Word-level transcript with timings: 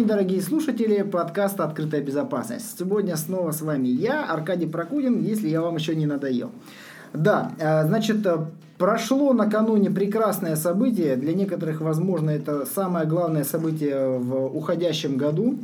день, 0.00 0.08
дорогие 0.08 0.40
слушатели 0.40 1.02
подкаста 1.02 1.64
«Открытая 1.64 2.00
безопасность». 2.00 2.78
Сегодня 2.78 3.16
снова 3.16 3.50
с 3.50 3.60
вами 3.60 3.88
я, 3.88 4.24
Аркадий 4.24 4.64
Прокудин, 4.64 5.20
если 5.20 5.48
я 5.48 5.60
вам 5.60 5.76
еще 5.76 5.94
не 5.94 6.06
надоел. 6.06 6.52
Да, 7.12 7.52
э, 7.58 7.86
значит, 7.86 8.24
э, 8.24 8.46
прошло 8.78 9.34
накануне 9.34 9.90
прекрасное 9.90 10.56
событие. 10.56 11.16
Для 11.16 11.34
некоторых, 11.34 11.82
возможно, 11.82 12.30
это 12.30 12.64
самое 12.64 13.06
главное 13.06 13.44
событие 13.44 14.18
в 14.18 14.46
уходящем 14.56 15.18
году. 15.18 15.58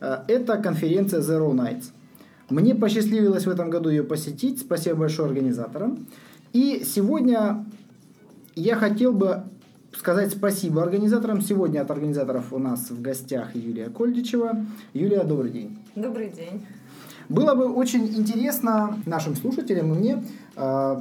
Э, 0.00 0.20
это 0.26 0.56
конференция 0.56 1.20
Zero 1.20 1.52
Nights. 1.52 1.90
Мне 2.48 2.74
посчастливилось 2.74 3.44
в 3.44 3.50
этом 3.50 3.68
году 3.68 3.90
ее 3.90 4.04
посетить. 4.04 4.60
Спасибо 4.60 5.00
большое 5.00 5.28
организаторам. 5.28 6.06
И 6.54 6.82
сегодня 6.82 7.66
я 8.54 8.76
хотел 8.76 9.12
бы 9.12 9.42
сказать 9.98 10.32
спасибо 10.32 10.82
организаторам. 10.82 11.40
Сегодня 11.40 11.80
от 11.80 11.90
организаторов 11.90 12.52
у 12.52 12.58
нас 12.58 12.90
в 12.90 13.00
гостях 13.00 13.54
Юлия 13.54 13.88
Кольдичева. 13.88 14.64
Юлия, 14.92 15.24
добрый 15.24 15.50
день. 15.50 15.78
Добрый 15.94 16.28
день. 16.28 16.66
Было 17.28 17.54
бы 17.54 17.72
очень 17.72 18.06
интересно 18.06 18.98
нашим 19.06 19.34
слушателям 19.34 19.92
и 19.92 19.98
мне 19.98 20.24
э, 20.54 20.96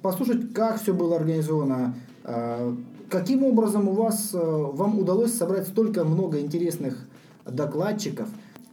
послушать, 0.00 0.54
как 0.54 0.80
все 0.80 0.94
было 0.94 1.16
организовано, 1.16 1.94
э, 2.24 2.74
каким 3.10 3.44
образом 3.44 3.88
у 3.88 3.92
вас, 3.92 4.30
э, 4.32 4.38
вам 4.38 4.98
удалось 4.98 5.34
собрать 5.34 5.68
столько 5.68 6.04
много 6.04 6.40
интересных 6.40 6.96
докладчиков, 7.44 8.28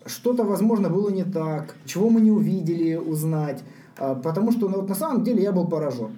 что-то, 0.06 0.44
возможно, 0.44 0.90
было 0.90 1.10
не 1.10 1.24
так, 1.24 1.76
чего 1.86 2.10
мы 2.10 2.22
не 2.22 2.32
увидели 2.32 2.96
узнать, 2.96 3.64
э, 3.98 4.16
потому 4.24 4.54
что 4.54 4.70
ну, 4.70 4.78
вот 4.78 4.90
на 4.90 4.96
самом 4.96 5.24
деле 5.24 5.44
я 5.44 5.52
был 5.52 5.68
поражен. 5.68 6.12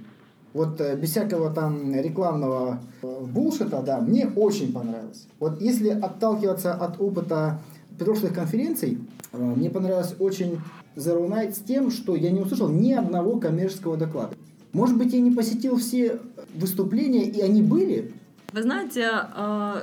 Вот 0.56 0.80
э, 0.80 0.96
без 0.96 1.10
всякого 1.10 1.54
там 1.54 1.94
рекламного 1.94 2.80
э, 3.02 3.26
булшита, 3.26 3.82
да, 3.82 4.00
мне 4.00 4.26
очень 4.38 4.72
понравилось. 4.72 5.28
Вот 5.38 5.62
если 5.62 5.90
отталкиваться 5.90 6.74
от 6.74 7.02
опыта 7.02 7.60
прошлых 8.00 8.34
конференций, 8.34 9.00
э, 9.34 9.38
мне 9.38 9.70
понравилось 9.70 10.16
очень 10.18 10.62
Zero 10.96 11.28
Night 11.28 11.56
с 11.56 11.60
тем, 11.60 11.92
что 11.92 12.16
я 12.16 12.32
не 12.32 12.40
услышал 12.40 12.70
ни 12.70 12.94
одного 12.94 13.38
коммерческого 13.38 13.98
доклада. 13.98 14.34
Может 14.72 14.98
быть, 14.98 15.12
я 15.12 15.20
не 15.20 15.32
посетил 15.32 15.76
все 15.76 16.22
выступления, 16.54 17.26
и 17.26 17.42
они 17.42 17.62
были, 17.62 18.14
вы 18.54 18.62
знаете, 18.62 19.12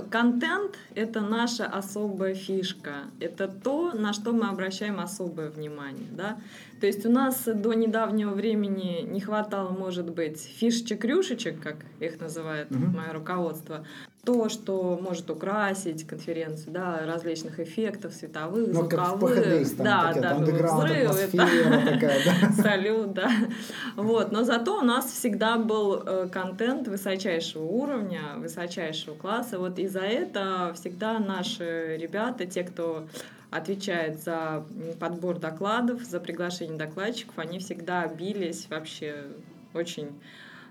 контент— 0.08 0.78
это 0.94 1.20
наша 1.20 1.66
особая 1.66 2.34
фишка. 2.34 2.92
Это 3.20 3.46
то, 3.46 3.92
на 3.92 4.14
что 4.14 4.32
мы 4.32 4.48
обращаем 4.48 4.98
особое 4.98 5.50
внимание. 5.50 6.08
Да? 6.10 6.38
То 6.82 6.88
есть 6.88 7.06
у 7.06 7.10
нас 7.10 7.44
до 7.44 7.74
недавнего 7.74 8.32
времени 8.32 9.02
не 9.02 9.20
хватало, 9.20 9.68
может 9.68 10.10
быть, 10.10 10.42
фишечек-рюшечек, 10.42 11.62
как 11.62 11.76
их 12.00 12.18
называет 12.18 12.72
угу. 12.72 12.86
мое 12.86 13.12
руководство. 13.12 13.86
То, 14.24 14.48
что 14.48 14.98
может 15.00 15.30
украсить 15.30 16.04
конференцию, 16.04 16.72
да, 16.72 17.06
различных 17.06 17.60
эффектов, 17.60 18.14
световых, 18.14 18.66
ну, 18.66 18.80
звуковых. 18.80 19.32
Как 19.32 19.76
да, 19.76 20.12
да, 20.12 20.34
взрывы, 20.34 21.28
такая, 21.84 22.18
да. 22.24 22.52
салют, 22.62 23.12
да. 23.12 23.30
Вот. 23.94 24.32
Но 24.32 24.42
зато 24.42 24.78
у 24.78 24.82
нас 24.82 25.04
всегда 25.04 25.58
был 25.58 26.02
э, 26.04 26.28
контент 26.32 26.88
высочайшего 26.88 27.62
уровня, 27.62 28.22
высочайшего 28.38 29.14
класса. 29.14 29.60
Вот 29.60 29.78
и 29.78 29.86
за 29.86 30.00
это 30.00 30.72
всегда 30.74 31.20
наши 31.20 31.96
ребята, 31.96 32.44
те, 32.44 32.64
кто 32.64 33.06
отвечает 33.52 34.22
за 34.22 34.64
подбор 34.98 35.38
докладов, 35.38 36.02
за 36.02 36.18
приглашение 36.18 36.78
докладчиков, 36.78 37.38
они 37.38 37.58
всегда 37.58 38.06
бились 38.06 38.66
вообще 38.70 39.26
очень 39.74 40.08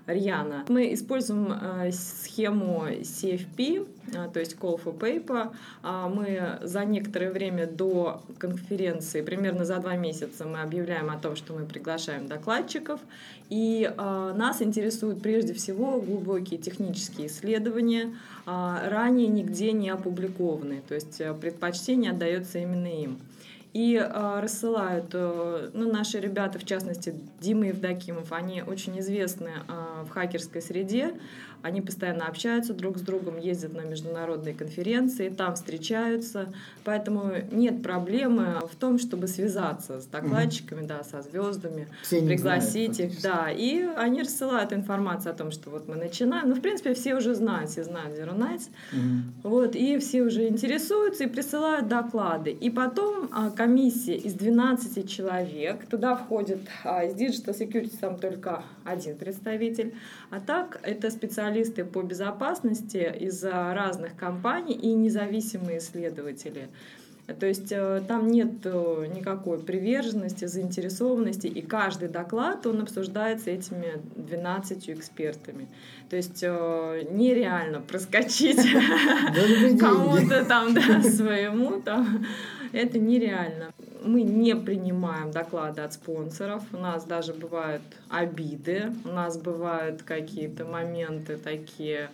рьяно. 0.06 0.64
Мы 0.68 0.92
используем 0.94 1.52
э, 1.52 1.90
схему 1.92 2.86
CFP, 2.88 3.86
э, 4.12 4.28
то 4.32 4.40
есть 4.40 4.56
Call 4.56 4.82
for 4.82 4.96
Paper. 4.98 5.52
Э, 5.82 6.08
мы 6.12 6.58
за 6.62 6.84
некоторое 6.84 7.30
время 7.30 7.66
до 7.66 8.22
конференции, 8.38 9.22
примерно 9.22 9.64
за 9.64 9.78
два 9.78 9.96
месяца, 9.96 10.44
мы 10.44 10.60
объявляем 10.60 11.10
о 11.10 11.18
том, 11.18 11.36
что 11.36 11.54
мы 11.54 11.66
приглашаем 11.66 12.26
докладчиков. 12.26 13.00
И 13.48 13.84
э, 13.84 14.32
нас 14.36 14.62
интересуют 14.62 15.22
прежде 15.22 15.52
всего 15.54 16.00
глубокие 16.00 16.58
технические 16.58 17.26
исследования, 17.26 18.14
ранее 18.44 19.28
нигде 19.28 19.70
не 19.70 19.88
опубликованные, 19.88 20.80
то 20.80 20.94
есть 20.96 21.22
предпочтение 21.40 22.10
отдается 22.10 22.58
именно 22.58 22.88
им 22.88 23.18
и 23.72 23.96
э, 23.96 24.40
рассылают. 24.40 25.10
Э, 25.12 25.70
ну, 25.72 25.90
наши 25.90 26.20
ребята, 26.20 26.58
в 26.58 26.64
частности, 26.64 27.14
Дима 27.40 27.68
Евдокимов, 27.68 28.32
они 28.32 28.62
очень 28.62 28.98
известны 29.00 29.50
э, 29.66 30.04
в 30.04 30.10
хакерской 30.10 30.60
среде. 30.60 31.14
Они 31.62 31.80
постоянно 31.80 32.26
общаются 32.26 32.74
друг 32.74 32.98
с 32.98 33.02
другом, 33.02 33.38
ездят 33.38 33.72
на 33.72 33.82
международные 33.82 34.52
конференции, 34.52 35.28
там 35.28 35.54
встречаются. 35.54 36.52
Поэтому 36.84 37.34
нет 37.52 37.82
проблемы 37.82 38.58
в 38.68 38.74
том, 38.74 38.98
чтобы 38.98 39.28
связаться 39.28 40.00
с 40.00 40.06
докладчиками, 40.06 40.84
да, 40.84 41.04
со 41.04 41.22
звездами, 41.22 41.86
все 42.02 42.20
пригласить 42.20 42.96
знают, 42.96 43.14
их. 43.14 43.22
Да, 43.22 43.48
и 43.50 43.82
они 43.96 44.22
рассылают 44.22 44.72
информацию 44.72 45.32
о 45.32 45.36
том, 45.36 45.52
что 45.52 45.70
вот 45.70 45.86
мы 45.86 45.94
начинаем. 45.94 46.48
Ну, 46.48 46.56
в 46.56 46.60
принципе, 46.60 46.94
все 46.94 47.14
уже 47.14 47.34
знают, 47.34 47.70
все 47.70 47.84
знают 47.84 48.18
Zero 48.18 48.36
Nights. 48.36 48.68
Угу. 48.92 49.48
Вот, 49.48 49.76
и 49.76 49.98
все 49.98 50.22
уже 50.22 50.48
интересуются 50.48 51.24
и 51.24 51.26
присылают 51.28 51.86
доклады. 51.86 52.50
И 52.50 52.70
потом 52.70 53.28
а, 53.30 53.50
комиссия 53.62 54.16
из 54.16 54.34
12 54.34 55.08
человек, 55.08 55.86
туда 55.86 56.16
входит 56.16 56.62
а, 56.82 57.04
из 57.04 57.14
Digital 57.14 57.56
Security 57.56 57.96
там 58.00 58.18
только 58.18 58.64
один 58.84 59.16
представитель, 59.16 59.94
а 60.30 60.40
так 60.40 60.80
это 60.82 61.10
специалисты 61.12 61.84
по 61.84 62.02
безопасности 62.02 63.14
из 63.20 63.44
разных 63.44 64.16
компаний 64.16 64.74
и 64.74 64.92
независимые 64.94 65.78
исследователи. 65.78 66.70
То 67.38 67.46
есть 67.46 67.70
э, 67.70 68.02
там 68.08 68.32
нет 68.32 68.64
э, 68.64 69.06
никакой 69.14 69.60
приверженности, 69.60 70.46
заинтересованности, 70.46 71.46
и 71.46 71.62
каждый 71.62 72.08
доклад, 72.08 72.66
он 72.66 72.80
обсуждается 72.80 73.50
этими 73.50 74.02
12 74.16 74.90
экспертами. 74.90 75.68
То 76.10 76.16
есть 76.16 76.42
э, 76.42 77.06
нереально 77.12 77.80
проскочить 77.80 78.58
кому-то 79.78 80.44
там, 80.44 80.74
да, 80.74 81.00
своему, 81.00 81.80
там, 81.80 82.26
это 82.72 82.98
нереально 82.98 83.72
мы 84.04 84.22
не 84.22 84.54
принимаем 84.56 85.30
доклады 85.30 85.82
от 85.82 85.92
спонсоров. 85.92 86.62
У 86.72 86.76
нас 86.76 87.04
даже 87.04 87.32
бывают 87.32 87.82
обиды, 88.08 88.92
у 89.04 89.08
нас 89.08 89.38
бывают 89.38 90.02
какие-то 90.02 90.64
моменты 90.64 91.36
такие 91.36 92.10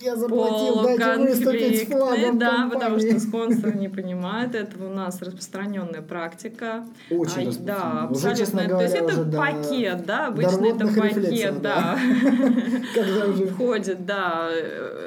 я 0.00 0.16
заплатил, 0.16 0.82
дайте 0.82 1.16
выступить 1.16 1.82
с 1.82 1.86
флагом 1.86 2.38
Да, 2.38 2.50
компании. 2.50 2.72
потому 2.72 2.98
что 2.98 3.20
спонсор 3.20 3.76
не 3.76 3.88
понимает 3.88 4.54
этого. 4.54 4.90
У 4.90 4.94
нас 4.94 5.20
распространенная 5.22 6.02
практика. 6.02 6.84
Очень 7.10 7.48
а, 7.48 7.52
Да, 7.60 8.02
абсолютно. 8.02 8.30
Уже, 8.30 8.36
честно 8.36 8.64
говоря, 8.64 8.76
То 8.76 8.82
есть 8.82 8.94
это 8.96 9.20
уже 9.20 9.32
пакет, 9.32 10.06
да, 10.06 10.26
обычно 10.26 10.66
это 10.66 10.86
пакет, 10.88 11.62
да. 11.62 11.98
Входит, 13.54 14.06
да, 14.06 14.50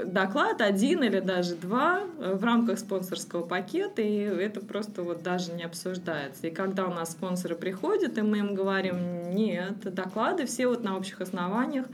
доклад 0.06 0.62
один 0.62 1.04
или 1.04 1.20
даже 1.20 1.56
два 1.56 2.02
в 2.18 2.44
рамках 2.44 2.80
спонсорского 2.80 3.44
пакета, 3.44 4.02
и 4.02 4.18
это 4.18 4.62
просто 4.62 5.04
вот 5.04 5.24
даже 5.24 5.54
не 5.54 5.64
обсуждается. 5.64 6.48
И 6.48 6.52
когда 6.52 6.86
у 6.86 6.94
нас 6.94 7.12
спонсоры 7.12 7.56
приходят, 7.56 8.18
и 8.18 8.22
мы 8.22 8.40
им 8.40 8.56
говорим, 8.56 9.32
нет, 9.34 9.94
доклады 9.94 10.46
все 10.46 10.68
вот 10.68 10.84
на 10.84 10.98
общих 10.98 11.22
основаниях, 11.22 11.86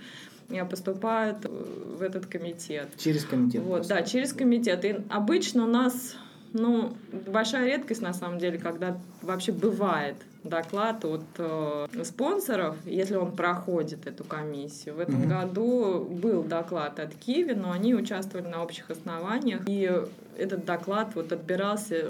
поступают 0.70 1.46
в 1.46 2.02
этот 2.02 2.26
комитет. 2.26 2.90
Через 2.98 3.26
комитет. 3.26 3.62
Вот, 3.62 3.88
да, 3.88 4.02
через 4.02 4.34
комитет. 4.34 4.86
И 4.86 4.98
обычно 5.10 5.66
у 5.66 5.68
нас, 5.68 6.16
ну, 6.54 6.94
большая 7.28 7.68
редкость 7.68 8.02
на 8.02 8.14
самом 8.14 8.40
деле, 8.40 8.58
когда 8.58 8.98
вообще 9.22 9.52
бывает 9.52 10.16
доклад 10.44 11.04
от 11.06 11.24
э, 11.38 11.88
спонсоров, 12.04 12.76
если 12.86 13.16
он 13.16 13.32
проходит 13.34 14.08
эту 14.08 14.24
комиссию. 14.24 14.96
В 14.96 15.00
этом 15.00 15.24
mm 15.24 15.28
году 15.28 16.06
был 16.06 16.44
доклад 16.44 17.00
от 17.00 17.14
Киви, 17.16 17.54
но 17.54 17.72
они 17.72 17.94
участвовали 17.94 18.48
на 18.48 18.64
общих 18.64 18.90
основаниях, 18.90 19.62
и 19.68 19.92
этот 20.38 20.66
доклад 20.66 21.12
вот 21.16 21.32
отбирался 21.32 22.06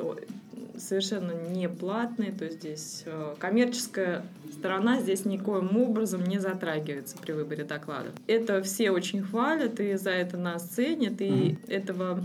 совершенно 0.78 1.32
не 1.32 1.68
платный, 1.70 2.32
то 2.32 2.46
есть 2.46 2.60
здесь 2.60 3.04
э, 3.06 3.36
коммерческая 3.40 4.24
сторона 4.52 5.00
здесь 5.00 5.26
никоим 5.26 5.76
образом 5.78 6.24
не 6.24 6.40
затрагивается 6.40 7.18
при 7.18 7.32
выборе 7.34 7.64
докладов. 7.64 8.14
Это 8.28 8.62
все 8.62 8.92
очень 8.92 9.22
хвалят 9.22 9.80
и 9.80 9.96
за 9.96 10.12
это 10.12 10.38
нас 10.38 10.64
ценят, 10.64 11.22
и 11.22 11.30
mm 11.30 11.58
этого 11.68 12.24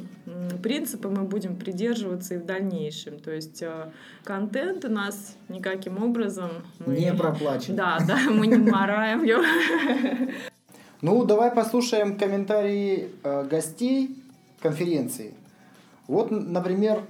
принципа 0.63 1.09
мы 1.09 1.25
будем 1.25 1.57
придерживаться 1.57 2.35
и 2.35 2.39
в 2.39 2.47
дальнейшем. 2.47 3.19
То 3.19 3.33
есть 3.33 3.63
э, 3.63 3.91
контент 4.25 4.85
у 4.85 4.89
нас 4.89 5.37
никаким 5.49 6.03
образом 6.03 6.51
мы... 6.79 6.97
не 6.97 7.13
проплачен. 7.13 7.77
Да, 7.77 7.99
да, 8.07 8.19
мы 8.31 8.47
не 8.47 8.57
мораем 8.57 9.25
его. 9.25 9.43
Ну, 11.03 11.25
давай 11.25 11.51
послушаем 11.51 12.17
комментарии 12.17 13.11
э, 13.25 13.45
гостей 13.51 14.17
конференции. 14.61 15.35
Вот, 16.07 16.31
например, 16.31 17.03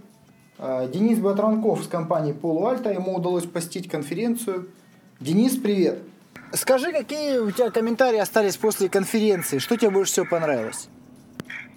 Денис 0.58 1.18
Батранков 1.18 1.82
с 1.84 1.88
компании 1.88 2.32
Полуальта, 2.32 2.90
ему 2.90 3.16
удалось 3.16 3.46
посетить 3.46 3.90
конференцию. 3.90 4.68
Денис, 5.18 5.56
привет! 5.56 6.02
Скажи, 6.52 6.92
какие 6.92 7.38
у 7.38 7.50
тебя 7.50 7.70
комментарии 7.70 8.18
остались 8.18 8.56
после 8.56 8.88
конференции? 8.88 9.58
Что 9.58 9.76
тебе 9.76 9.90
больше 9.90 10.12
всего 10.12 10.26
понравилось? 10.26 10.88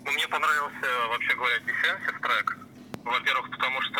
Ну, 0.04 0.12
мне 0.12 0.28
понравился, 0.28 0.86
вообще 1.10 1.36
говоря, 1.36 1.56
Defensive 1.66 2.20
трек. 2.22 2.58
Во-первых, 3.04 3.50
потому 3.52 3.82
что 3.82 4.00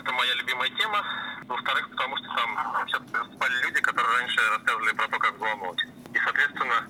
это 0.00 0.12
моя 0.12 0.34
любимая 0.34 0.70
тема. 0.78 1.02
Во-вторых, 1.48 1.90
потому 1.90 2.16
что 2.18 2.26
там 2.36 2.56
выступали 3.12 3.54
люди, 3.64 3.80
которые 3.80 4.18
раньше 4.18 4.40
рассказывали 4.56 4.92
про 4.94 5.08
то, 5.08 5.18
как 5.18 5.34
взломывать. 5.34 5.84
И, 6.14 6.18
соответственно, 6.24 6.86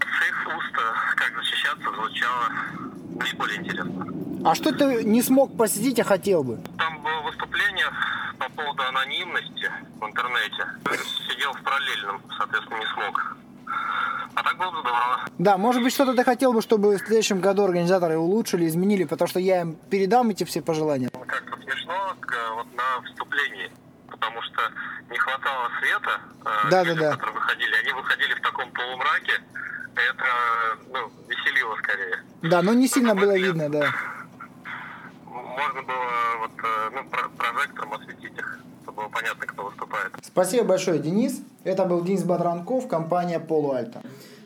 с 0.00 0.28
их 0.28 0.56
уст, 0.56 0.74
как 1.16 1.34
защищаться, 1.36 1.90
звучало 1.94 2.48
наиболее 3.14 3.60
интересно. 3.60 4.21
А 4.44 4.54
что 4.54 4.72
ты 4.72 5.04
не 5.04 5.22
смог 5.22 5.56
посетить, 5.56 6.00
а 6.00 6.04
хотел 6.04 6.42
бы? 6.42 6.58
Там 6.76 7.00
было 7.02 7.20
выступление 7.22 7.86
по 8.38 8.48
поводу 8.50 8.82
анонимности 8.82 9.70
в 10.00 10.04
интернете. 10.04 10.66
Сидел 11.28 11.52
в 11.52 11.62
параллельном, 11.62 12.20
соответственно, 12.36 12.78
не 12.78 12.86
смог. 12.86 13.36
А 14.34 14.42
так 14.42 14.56
было 14.56 14.70
бы 14.70 14.80
здорово. 14.80 15.20
Да, 15.38 15.56
может 15.58 15.82
быть, 15.82 15.92
что-то 15.92 16.14
ты 16.14 16.24
хотел 16.24 16.52
бы, 16.52 16.60
чтобы 16.60 16.96
в 16.96 16.98
следующем 16.98 17.40
году 17.40 17.64
организаторы 17.64 18.18
улучшили, 18.18 18.66
изменили, 18.66 19.04
потому 19.04 19.28
что 19.28 19.38
я 19.38 19.60
им 19.60 19.76
передам 19.90 20.30
эти 20.30 20.44
все 20.44 20.60
пожелания. 20.60 21.10
Как-то 21.26 21.56
смешно 21.62 22.14
вот 22.56 22.66
на 22.74 23.02
вступлении, 23.06 23.70
потому 24.10 24.42
что 24.42 24.60
не 25.10 25.18
хватало 25.18 25.70
света, 25.80 26.20
э, 26.44 26.70
да, 26.70 26.84
да, 26.84 26.94
да. 26.94 27.12
которые 27.12 27.34
выходили. 27.34 27.74
Они 27.76 27.92
выходили 27.92 28.34
в 28.34 28.40
таком 28.40 28.70
полумраке, 28.72 29.32
это 29.94 30.24
ну, 30.90 31.12
веселило 31.28 31.76
скорее. 31.76 32.24
Да, 32.42 32.62
но 32.62 32.72
не 32.72 32.88
сильно 32.88 33.14
было 33.14 33.36
видно, 33.36 33.68
да. 33.68 33.92
Можно 35.82 35.94
было 35.94 36.38
вот, 36.40 36.50
э, 36.62 36.90
ну, 36.94 37.36
прожектором 37.36 37.94
осветить 37.94 38.38
их, 38.38 38.60
чтобы 38.82 39.02
было 39.02 39.08
понятно, 39.08 39.46
кто 39.46 39.64
выступает. 39.64 40.12
Спасибо 40.22 40.64
большое, 40.64 40.98
Денис. 40.98 41.40
Это 41.64 41.84
был 41.84 42.02
Денис 42.02 42.22
Бодранков, 42.22 42.86
компания 42.88 43.40
Полуальта. 43.40 44.02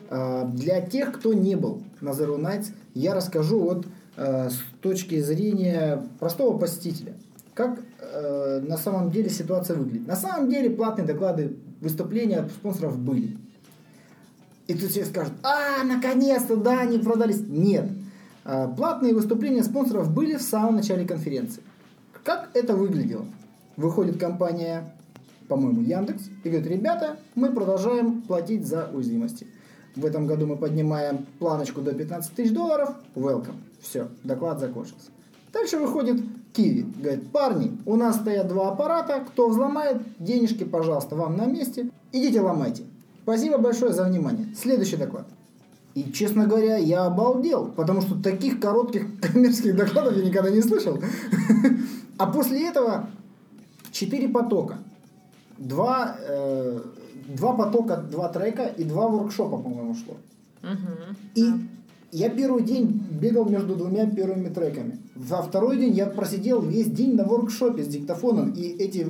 Э, 0.09 0.45
для 0.45 0.81
тех, 0.81 1.13
кто 1.13 1.33
не 1.33 1.55
был 1.55 1.83
на 2.01 2.09
Zero 2.09 2.37
Nights, 2.37 2.67
я 2.93 3.13
расскажу 3.13 3.59
вот 3.59 3.85
э, 4.15 4.49
с 4.49 4.59
точки 4.81 5.19
зрения 5.21 6.03
простого 6.19 6.57
посетителя. 6.57 7.13
Как 7.53 7.79
на 8.61 8.77
самом 8.77 9.11
деле 9.11 9.29
ситуация 9.29 9.75
выглядит. 9.75 10.07
На 10.07 10.15
самом 10.15 10.49
деле 10.49 10.69
платные 10.69 11.05
доклады, 11.05 11.57
выступления 11.81 12.37
от 12.37 12.51
спонсоров 12.51 12.97
были. 12.97 13.35
И 14.67 14.73
тут 14.73 14.89
все 14.89 15.05
скажут, 15.05 15.33
а, 15.43 15.83
наконец-то, 15.83 16.55
да, 16.55 16.81
они 16.81 16.99
продались. 16.99 17.41
Нет. 17.47 17.89
Платные 18.77 19.13
выступления 19.13 19.61
спонсоров 19.61 20.13
были 20.13 20.37
в 20.37 20.41
самом 20.41 20.77
начале 20.77 21.05
конференции. 21.05 21.61
Как 22.23 22.49
это 22.53 22.75
выглядело? 22.75 23.25
Выходит 23.75 24.17
компания, 24.17 24.95
по-моему, 25.49 25.81
Яндекс, 25.81 26.29
и 26.45 26.49
говорит, 26.49 26.67
ребята, 26.67 27.17
мы 27.35 27.51
продолжаем 27.51 28.21
платить 28.21 28.65
за 28.65 28.89
уязвимости. 28.93 29.47
В 29.97 30.05
этом 30.05 30.27
году 30.27 30.47
мы 30.47 30.55
поднимаем 30.55 31.25
планочку 31.39 31.81
до 31.81 31.93
15 31.93 32.31
тысяч 32.33 32.53
долларов. 32.53 32.95
Welcome. 33.15 33.55
Все, 33.81 34.07
доклад 34.23 34.59
закончился. 34.59 35.09
Дальше 35.51 35.77
выходит 35.77 36.21
Киви. 36.53 36.85
Говорит, 37.01 37.29
парни, 37.31 37.77
у 37.85 37.95
нас 37.97 38.15
стоят 38.15 38.47
два 38.47 38.69
аппарата. 38.69 39.25
Кто 39.27 39.49
взломает, 39.49 39.97
денежки, 40.19 40.63
пожалуйста, 40.63 41.15
вам 41.15 41.35
на 41.35 41.45
месте. 41.45 41.89
Идите 42.13 42.39
ломайте. 42.39 42.83
Спасибо 43.23 43.57
большое 43.57 43.91
за 43.91 44.05
внимание. 44.05 44.47
Следующий 44.55 44.95
доклад. 44.95 45.27
И, 45.97 46.11
честно 46.11 46.45
говоря, 46.45 46.77
я 46.77 47.05
обалдел, 47.05 47.69
потому 47.75 48.01
что 48.01 48.21
таких 48.21 48.59
коротких 48.59 49.19
коммерческих 49.21 49.75
докладов 49.75 50.15
я 50.15 50.23
никогда 50.23 50.51
не 50.51 50.61
слышал. 50.61 50.99
А 52.19 52.25
после 52.25 52.67
этого 52.67 53.09
четыре 53.91 54.27
потока. 54.27 54.77
Два 55.59 56.17
э, 56.19 56.79
два 57.27 57.53
потока, 57.53 57.97
два 57.97 58.27
трека 58.29 58.65
и 58.65 58.83
два 58.83 59.07
воркшопа, 59.07 59.57
по-моему, 59.57 59.95
шло. 59.95 60.17
Угу. 60.63 61.15
И 61.35 61.53
я 62.11 62.29
первый 62.29 62.63
день 62.63 63.03
бегал 63.11 63.45
между 63.45 63.75
двумя 63.75 64.07
первыми 64.07 64.49
треками. 64.49 64.99
Во 65.15 65.41
второй 65.41 65.77
день 65.77 65.93
я 65.93 66.05
просидел 66.07 66.61
весь 66.61 66.87
день 66.87 67.15
на 67.15 67.23
воркшопе 67.23 67.83
с 67.83 67.87
диктофоном. 67.87 68.51
И 68.51 68.61
эти 68.61 69.07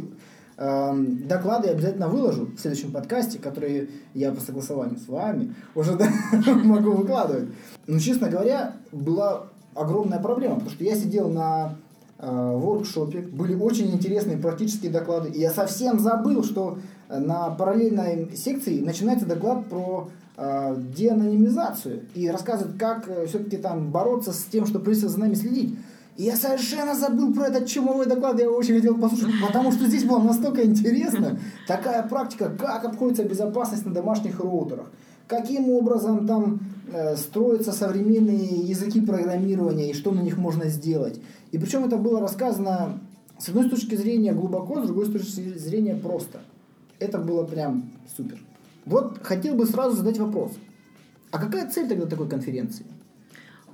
доклады 0.58 1.68
я 1.68 1.74
обязательно 1.74 2.08
выложу 2.08 2.48
в 2.48 2.60
следующем 2.60 2.92
подкасте, 2.92 3.38
который 3.38 3.92
я 4.16 4.32
по 4.32 4.42
согласованию 4.42 4.98
с 4.98 5.08
вами 5.08 5.54
уже 5.76 5.92
могу 6.64 6.94
выкладывать. 6.94 7.50
Но, 7.86 8.00
честно 8.00 8.28
говоря, 8.28 8.74
была 8.92 9.48
огромная 9.76 10.20
проблема, 10.20 10.56
потому 10.56 10.72
что 10.72 10.84
я 10.84 10.96
сидел 10.96 11.30
на 11.30 11.76
э, 12.18 12.28
воркшопе, 12.28 13.20
были 13.20 13.54
очень 13.54 13.92
интересные 13.92 14.38
практические 14.38 14.92
доклады, 14.92 15.30
и 15.30 15.40
я 15.40 15.52
совсем 15.52 16.00
забыл, 16.00 16.44
что 16.44 16.80
на 17.10 17.52
параллельной 17.52 18.36
секции 18.36 18.82
начинается 18.82 19.26
доклад 19.26 19.68
про 19.70 20.10
э, 20.36 20.76
деанонимизацию 20.96 22.06
и 22.16 22.30
рассказывает, 22.30 22.78
как 22.78 23.08
э, 23.08 23.28
все-таки 23.28 23.58
там 23.58 23.92
бороться 23.92 24.34
с 24.34 24.44
тем, 24.46 24.66
что 24.66 24.80
правительство 24.80 25.10
за 25.10 25.20
нами 25.20 25.36
следить. 25.36 25.78
Я 26.18 26.36
совершенно 26.36 26.96
забыл 26.96 27.32
про 27.32 27.46
этот 27.46 27.68
чумовой 27.68 28.08
доклад, 28.08 28.40
я 28.40 28.46
его 28.46 28.56
очень 28.56 28.76
хотел 28.76 28.98
послушать, 28.98 29.36
потому 29.46 29.72
что 29.72 29.86
здесь 29.86 30.04
было 30.04 30.18
настолько 30.18 30.66
интересно. 30.66 31.40
Такая 31.68 32.02
практика, 32.08 32.50
как 32.50 32.86
обходится 32.86 33.24
безопасность 33.24 33.86
на 33.86 33.94
домашних 33.94 34.40
роутерах, 34.40 34.88
каким 35.28 35.70
образом 35.70 36.26
там 36.26 36.60
э, 36.92 37.16
строятся 37.18 37.72
современные 37.72 38.62
языки 38.64 39.00
программирования 39.00 39.92
и 39.92 39.94
что 39.94 40.12
на 40.12 40.22
них 40.22 40.38
можно 40.38 40.66
сделать. 40.70 41.22
И 41.52 41.60
причем 41.60 41.86
это 41.86 41.98
было 41.98 42.20
рассказано 42.20 43.00
с 43.38 43.50
одной 43.50 43.70
точки 43.70 43.94
зрения 43.94 44.34
глубоко, 44.34 44.82
с 44.82 44.88
другой 44.88 45.06
точки 45.06 45.56
зрения 45.56 45.96
просто. 45.96 46.40
Это 46.98 47.20
было 47.20 47.44
прям 47.44 47.92
супер. 48.16 48.40
Вот 48.88 49.20
хотел 49.22 49.54
бы 49.54 49.68
сразу 49.68 49.96
задать 49.96 50.18
вопрос. 50.18 50.54
А 51.30 51.38
какая 51.38 51.70
цель 51.70 51.88
тогда 51.88 52.08
такой 52.08 52.28
конференции? 52.28 52.88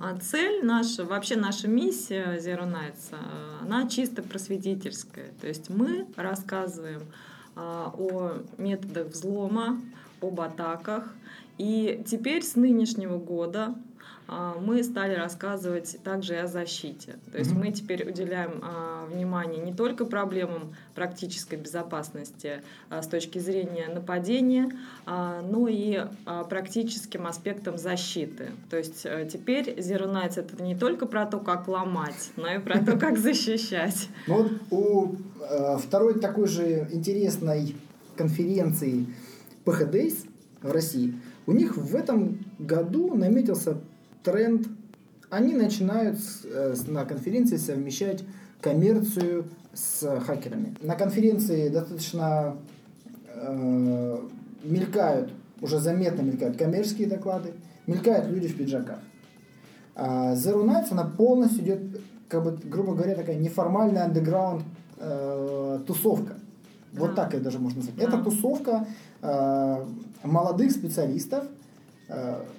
А 0.00 0.16
цель 0.16 0.64
наша, 0.64 1.04
вообще 1.04 1.36
наша 1.36 1.68
миссия 1.68 2.38
Zero 2.38 2.66
Nights, 2.66 3.12
э, 3.12 3.16
она 3.62 3.88
чисто 3.88 4.22
просветительская. 4.22 5.32
То 5.40 5.46
есть 5.46 5.70
мы 5.70 6.06
рассказываем 6.16 7.02
а, 7.56 7.94
о 7.96 8.42
методах 8.58 9.08
взлома, 9.08 9.80
об 10.20 10.40
атаках. 10.40 11.14
И 11.58 12.02
теперь 12.06 12.42
с 12.42 12.56
нынешнего 12.56 13.18
года 13.18 13.76
мы 14.26 14.82
стали 14.82 15.14
рассказывать 15.14 15.98
также 16.02 16.34
и 16.34 16.38
о 16.38 16.46
защите. 16.46 17.16
То 17.30 17.38
есть 17.38 17.52
mm-hmm. 17.52 17.58
мы 17.58 17.72
теперь 17.72 18.08
уделяем 18.08 18.60
а, 18.62 19.06
внимание 19.06 19.62
не 19.62 19.74
только 19.74 20.04
проблемам 20.04 20.74
практической 20.94 21.56
безопасности 21.56 22.62
а, 22.90 23.02
с 23.02 23.06
точки 23.06 23.38
зрения 23.38 23.88
нападения, 23.88 24.70
а, 25.06 25.42
но 25.42 25.68
и 25.68 26.06
а, 26.24 26.44
практическим 26.44 27.26
аспектам 27.26 27.78
защиты. 27.78 28.50
То 28.70 28.78
есть 28.78 29.04
а, 29.04 29.24
теперь 29.26 29.70
Zero 29.78 30.10
Nights 30.10 30.38
это 30.40 30.62
не 30.62 30.74
только 30.74 31.06
про 31.06 31.26
то, 31.26 31.38
как 31.38 31.68
ломать, 31.68 32.30
но 32.36 32.52
и 32.52 32.58
про 32.58 32.78
то, 32.84 32.96
как 32.98 33.18
защищать. 33.18 34.08
Ну 34.26 34.42
вот 34.42 34.52
у 34.70 35.14
э, 35.40 35.76
второй 35.78 36.18
такой 36.20 36.48
же 36.48 36.88
интересной 36.92 37.74
конференции 38.16 39.06
PHDays 39.64 40.26
в 40.62 40.70
России, 40.70 41.14
у 41.46 41.52
них 41.52 41.76
в 41.76 41.94
этом 41.94 42.38
году 42.58 43.14
наметился 43.14 43.76
тренд. 44.24 44.66
Они 45.30 45.54
начинают 45.54 46.18
э, 46.44 46.74
на 46.88 47.04
конференции 47.04 47.56
совмещать 47.56 48.24
коммерцию 48.60 49.44
с 49.72 50.20
хакерами. 50.20 50.74
На 50.80 50.94
конференции 50.94 51.68
достаточно 51.68 52.56
э, 53.34 54.18
мелькают, 54.64 55.32
уже 55.60 55.78
заметно 55.78 56.22
мелькают 56.22 56.56
коммерческие 56.56 57.06
доклады, 57.08 57.52
мелькают 57.86 58.28
люди 58.28 58.48
в 58.48 58.56
пиджаках. 58.56 58.98
А 59.94 60.34
Zero 60.34 60.64
Nights, 60.64 60.88
она 60.90 61.04
полностью 61.04 61.62
идет, 61.62 61.80
как 62.28 62.42
бы, 62.42 62.58
грубо 62.64 62.94
говоря, 62.94 63.14
такая 63.14 63.36
неформальная 63.36 64.04
андеграунд 64.04 64.64
э, 64.98 65.80
тусовка. 65.86 66.34
Вот 66.92 67.14
так 67.14 67.34
это 67.34 67.44
даже 67.44 67.58
можно. 67.58 67.82
Да. 67.82 68.04
Это 68.04 68.18
тусовка 68.18 68.86
э, 69.20 69.84
молодых 70.22 70.70
специалистов, 70.70 71.44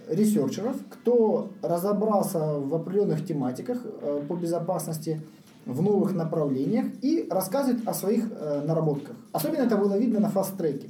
ресерчеров, 0.09 0.75
кто 0.89 1.49
разобрался 1.61 2.39
в 2.39 2.73
определенных 2.73 3.25
тематиках 3.25 3.77
э, 3.83 4.21
по 4.27 4.33
безопасности, 4.33 5.21
в 5.65 5.81
новых 5.81 6.13
направлениях 6.13 6.85
и 7.01 7.27
рассказывает 7.29 7.87
о 7.87 7.93
своих 7.93 8.25
э, 8.31 8.63
наработках. 8.65 9.15
Особенно 9.31 9.63
это 9.63 9.77
было 9.77 9.97
видно 9.97 10.19
на 10.19 10.29
фаст-треке. 10.29 10.89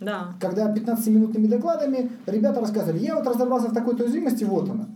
Да. 0.00 0.34
Когда 0.40 0.72
15-минутными 0.72 1.46
докладами 1.46 2.10
ребята 2.26 2.60
рассказывали, 2.60 2.98
я 3.04 3.16
вот 3.16 3.26
разобрался 3.26 3.68
в 3.68 3.74
такой-то 3.74 4.04
уязвимости, 4.04 4.44
вот 4.44 4.68
она. 4.68 4.86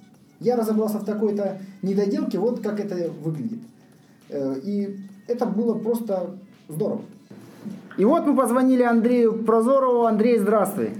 Я 0.40 0.56
разобрался 0.56 0.98
в 0.98 1.04
такой-то 1.04 1.58
недоделке, 1.82 2.38
вот 2.38 2.60
как 2.60 2.80
это 2.80 3.10
выглядит. 3.22 3.60
И 4.30 4.98
это 5.28 5.46
было 5.46 5.78
просто 5.78 6.36
здорово. 6.68 7.02
И 7.96 8.04
вот 8.04 8.26
мы 8.26 8.36
позвонили 8.36 8.82
Андрею 8.82 9.44
Прозорову. 9.44 10.04
Андрей, 10.06 10.38
здравствуй. 10.38 10.90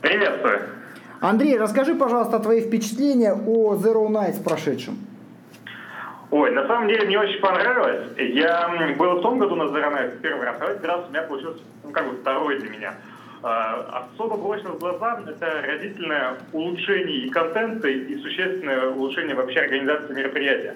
Приветствую. 0.00 0.77
Андрей, 1.20 1.58
расскажи, 1.58 1.94
пожалуйста, 1.94 2.38
твои 2.38 2.60
впечатления 2.60 3.32
о 3.32 3.74
Zero 3.74 4.08
Nights 4.08 4.42
прошедшем. 4.42 4.98
Ой, 6.30 6.52
на 6.52 6.66
самом 6.68 6.88
деле 6.88 7.06
мне 7.06 7.18
очень 7.18 7.40
понравилось. 7.40 8.06
Я 8.16 8.94
был 8.96 9.18
в 9.18 9.22
том 9.22 9.38
году 9.38 9.56
на 9.56 9.64
Zero 9.64 9.92
Nights 9.92 10.20
первый 10.20 10.46
раз, 10.46 10.56
а 10.60 10.66
в 10.66 10.68
этот 10.68 10.84
раз 10.84 11.00
у 11.08 11.10
меня 11.10 11.22
получилось, 11.22 11.60
ну, 11.82 11.90
как 11.90 12.08
бы 12.08 12.16
второй 12.18 12.60
для 12.60 12.70
меня. 12.70 12.94
А, 13.42 14.08
особо 14.14 14.36
бросилось 14.36 14.76
в 14.76 14.78
глаза 14.78 15.20
это 15.26 15.62
разительное 15.66 16.34
улучшение 16.52 17.26
и 17.26 17.30
контента, 17.30 17.88
и 17.88 18.16
существенное 18.18 18.90
улучшение 18.90 19.34
вообще 19.34 19.60
организации 19.60 20.14
мероприятия. 20.14 20.74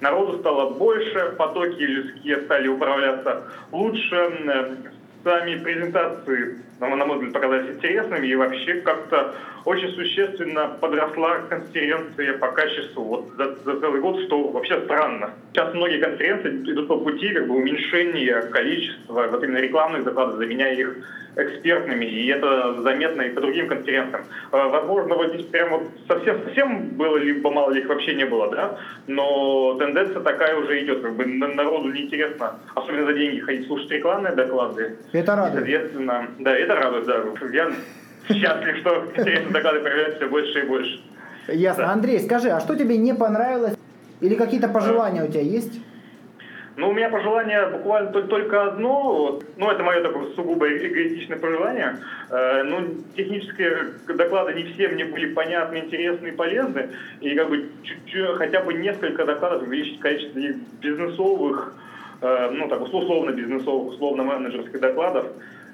народу 0.00 0.38
стало 0.38 0.70
больше, 0.70 1.34
потоки 1.38 1.80
людские 1.80 2.42
стали 2.42 2.68
управляться 2.68 3.44
лучше, 3.72 4.78
сами 5.24 5.56
презентации, 5.56 6.58
на 6.80 7.04
мой 7.04 7.16
взгляд, 7.16 7.32
показались 7.32 7.76
интересными, 7.76 8.26
и 8.26 8.34
вообще 8.34 8.74
как-то 8.80 9.34
очень 9.64 9.88
существенно 9.90 10.76
подросла 10.80 11.40
конференция 11.48 12.38
по 12.38 12.52
качеству 12.52 13.02
вот 13.02 13.28
за, 13.36 13.54
за 13.64 13.80
целый 13.80 14.00
год, 14.00 14.20
что 14.26 14.48
вообще 14.48 14.80
странно. 14.84 15.30
Сейчас 15.52 15.74
многие 15.74 15.98
конференции 15.98 16.72
идут 16.72 16.88
по 16.88 16.98
пути 16.98 17.32
как 17.32 17.48
бы 17.48 17.56
уменьшения 17.56 18.42
количества 18.42 19.26
вот 19.30 19.42
именно 19.42 19.58
рекламных 19.58 20.04
докладов, 20.04 20.36
заменяя 20.36 20.74
их 20.74 20.96
экспертными, 21.38 22.04
и 22.04 22.26
это 22.26 22.82
заметно 22.82 23.22
и 23.22 23.30
по 23.30 23.40
другим 23.40 23.68
конференциям. 23.68 24.24
А, 24.50 24.68
возможно, 24.68 25.14
вот 25.14 25.32
здесь 25.32 25.46
прямо 25.46 25.80
совсем-совсем 26.08 26.88
было, 26.96 27.16
либо 27.16 27.50
мало 27.50 27.70
ли 27.70 27.80
их 27.80 27.88
вообще 27.88 28.14
не 28.14 28.26
было, 28.26 28.50
да, 28.50 28.76
но 29.06 29.74
тенденция 29.78 30.20
такая 30.20 30.56
уже 30.56 30.84
идет, 30.84 31.00
как 31.02 31.14
бы 31.14 31.24
народу 31.24 31.90
неинтересно, 31.90 32.56
особенно 32.74 33.06
за 33.06 33.12
деньги, 33.14 33.38
ходить 33.40 33.66
слушать 33.66 33.90
рекламные 33.90 34.34
доклады. 34.34 34.96
Это 35.12 35.36
радует. 35.36 35.54
Соответственно, 35.54 36.28
да, 36.40 36.56
это 36.56 36.74
радует, 36.74 37.06
да. 37.06 37.22
Я 37.50 37.70
счастлив, 38.28 38.76
что 38.78 39.04
интересные 39.14 39.52
доклады 39.52 39.80
появляются 39.80 40.16
все 40.16 40.28
больше 40.28 40.58
и 40.58 40.62
больше. 40.62 41.00
Ясно. 41.48 41.84
Да. 41.84 41.92
Андрей, 41.92 42.18
скажи, 42.18 42.50
а 42.50 42.60
что 42.60 42.74
тебе 42.76 42.98
не 42.98 43.14
понравилось? 43.14 43.74
Или 44.20 44.34
какие-то 44.34 44.68
пожелания 44.68 45.24
у 45.24 45.28
тебя 45.28 45.42
есть? 45.42 45.80
Ну, 46.78 46.90
у 46.90 46.92
меня 46.92 47.08
пожелание 47.08 47.66
буквально 47.66 48.12
только 48.22 48.62
одно. 48.62 49.40
Ну, 49.56 49.68
это 49.68 49.82
мое 49.82 50.00
такое 50.00 50.30
сугубо 50.36 50.68
эгоистичное 50.68 51.36
пожелание. 51.36 51.98
Э, 52.30 52.62
ну, 52.62 53.02
технические 53.16 53.94
доклады 54.06 54.54
не 54.54 54.62
все 54.62 54.86
мне 54.86 55.04
были 55.04 55.34
понятны, 55.34 55.78
интересны 55.78 56.28
и 56.28 56.30
полезны. 56.30 56.90
И 57.20 57.34
как 57.34 57.48
бы 57.48 57.68
чуть-чуть, 57.82 58.36
хотя 58.36 58.60
бы 58.60 58.74
несколько 58.74 59.24
докладов 59.24 59.62
увеличить 59.62 59.98
количество 59.98 60.38
бизнесовых, 60.80 61.74
э, 62.20 62.50
ну, 62.52 62.68
так, 62.68 62.80
условно 62.80 63.32
бизнесовых, 63.32 63.94
условно 63.94 64.22
менеджерских 64.22 64.78
докладов. 64.78 65.26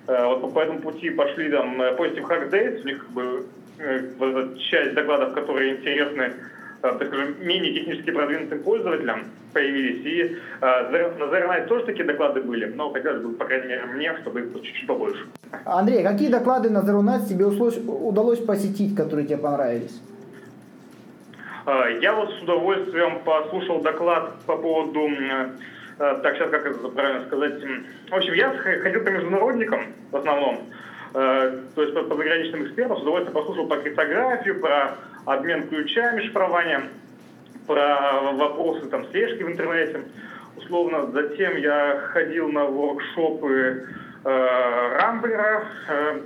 Э, 0.06 0.24
вот 0.24 0.54
по 0.54 0.60
этому 0.60 0.80
пути 0.80 1.10
пошли 1.10 1.50
там 1.50 1.82
Positive 1.82 2.26
Hack 2.26 2.50
Days, 2.50 2.80
у 2.80 2.86
них 2.86 3.04
как 3.04 3.10
бы 3.12 4.58
часть 4.70 4.94
докладов, 4.94 5.34
которые 5.34 5.74
интересны 5.74 6.32
так 6.92 7.08
скажем, 7.08 7.34
менее 7.40 7.72
технически 7.72 8.10
продвинутым 8.10 8.62
пользователям 8.62 9.24
появились. 9.54 10.04
И 10.04 10.36
э, 10.60 11.16
на 11.18 11.24
Zero 11.24 11.66
тоже 11.66 11.86
такие 11.86 12.04
доклады 12.04 12.42
были, 12.42 12.66
но 12.66 12.90
хотелось 12.90 13.22
бы, 13.22 13.32
по 13.32 13.46
крайней 13.46 13.68
мере, 13.68 13.84
мне, 13.86 14.14
чтобы 14.20 14.40
их 14.40 14.52
чуть-чуть 14.54 14.86
побольше. 14.86 15.26
Андрей, 15.64 16.02
какие 16.02 16.28
доклады 16.28 16.68
на 16.68 16.78
Zero 16.78 17.00
Night 17.00 17.26
тебе 17.26 17.46
удалось, 17.46 17.78
удалось 17.78 18.40
посетить, 18.40 18.94
которые 18.94 19.26
тебе 19.26 19.38
понравились? 19.38 19.98
Э, 21.66 21.98
я 22.02 22.12
вот 22.12 22.30
с 22.34 22.42
удовольствием 22.42 23.20
послушал 23.24 23.80
доклад 23.80 24.34
по 24.46 24.56
поводу, 24.56 25.08
э, 25.08 25.48
так 25.96 26.36
сейчас 26.36 26.50
как 26.50 26.66
это 26.66 26.88
правильно 26.88 27.24
сказать, 27.26 27.62
в 28.10 28.14
общем, 28.14 28.34
я 28.34 28.50
ходил 28.50 29.04
по 29.04 29.08
международникам 29.08 29.80
в 30.10 30.16
основном, 30.16 30.66
Э, 31.14 31.60
то 31.76 31.82
есть 31.82 31.94
по 31.94 32.16
заграничным 32.16 32.66
экспертам, 32.66 32.98
с 32.98 33.02
удовольствием 33.02 33.34
послушал 33.34 33.68
про 33.68 33.76
криптографию, 33.76 34.60
про 34.60 34.96
обмен 35.24 35.68
ключами, 35.68 36.22
шифрование, 36.22 36.90
про 37.66 38.20
вопросы 38.32 38.86
там, 38.88 39.06
слежки 39.10 39.42
в 39.42 39.48
интернете. 39.48 40.02
Условно, 40.56 41.10
затем 41.12 41.56
я 41.56 41.98
ходил 42.12 42.50
на 42.50 42.64
воркшопы 42.64 43.86
э, 44.24 44.98
Рамблера, 44.98 45.64
э, 45.88 46.20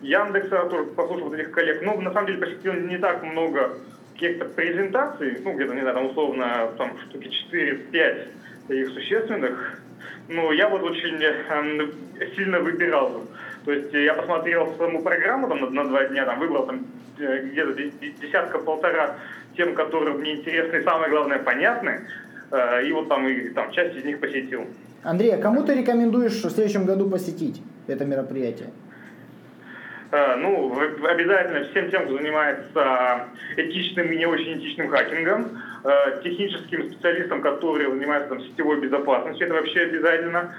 Яндекса, 0.00 0.64
тоже 0.64 0.84
послушал 0.90 1.32
этих 1.32 1.50
коллег. 1.50 1.82
Но 1.82 2.00
на 2.00 2.12
самом 2.12 2.26
деле 2.26 2.38
посетил 2.38 2.72
не 2.72 2.98
так 2.98 3.22
много 3.22 3.78
каких-то 4.14 4.46
презентаций, 4.46 5.38
ну, 5.44 5.54
где-то, 5.54 5.74
не 5.74 5.82
знаю, 5.82 5.96
там 5.96 6.06
условно, 6.06 6.70
там 6.76 6.98
штуки 7.08 7.30
4-5 7.52 8.28
таких 8.66 8.88
существенных. 8.88 9.80
Ну, 10.28 10.52
я 10.52 10.68
вот 10.68 10.82
очень 10.82 11.22
э, 11.22 12.26
сильно 12.34 12.60
выбирал 12.60 13.28
то 13.68 13.74
есть 13.74 13.92
я 13.92 14.14
посмотрел 14.14 14.74
саму 14.78 15.02
программу 15.02 15.46
там, 15.46 15.60
на, 15.60 15.68
на 15.68 15.84
два 15.84 16.04
дня, 16.04 16.24
там, 16.24 16.38
выбрал 16.38 16.64
там, 16.64 16.86
где-то 17.18 17.74
десятка-полтора 18.20 19.16
тем, 19.56 19.74
которые 19.74 20.16
мне 20.16 20.36
интересны 20.36 20.76
и, 20.76 20.84
самое 20.84 21.10
главное, 21.10 21.38
понятны. 21.38 22.02
Э, 22.50 22.84
и 22.84 22.92
вот 22.92 23.08
там, 23.08 23.26
и, 23.28 23.50
там 23.50 23.70
часть 23.72 23.96
из 23.96 24.04
них 24.04 24.20
посетил. 24.20 24.66
Андрей, 25.02 25.34
а 25.34 25.38
кому 25.38 25.62
ты 25.62 25.74
рекомендуешь 25.74 26.42
в 26.42 26.50
следующем 26.50 26.84
году 26.84 27.08
посетить 27.10 27.60
это 27.86 28.04
мероприятие? 28.04 28.70
Э, 30.10 30.36
ну, 30.36 30.72
обязательно 30.78 31.68
всем 31.70 31.90
тем, 31.90 32.04
кто 32.04 32.16
занимается 32.16 33.26
этичным 33.56 34.10
и 34.12 34.16
не 34.16 34.26
очень 34.26 34.58
этичным 34.58 34.88
хакингом, 34.88 35.60
техническим 36.24 36.90
специалистам, 36.90 37.40
которые 37.40 37.90
занимаются 37.90 38.30
там, 38.30 38.40
сетевой 38.40 38.80
безопасностью, 38.80 39.46
это 39.46 39.54
вообще 39.54 39.82
обязательно, 39.82 40.52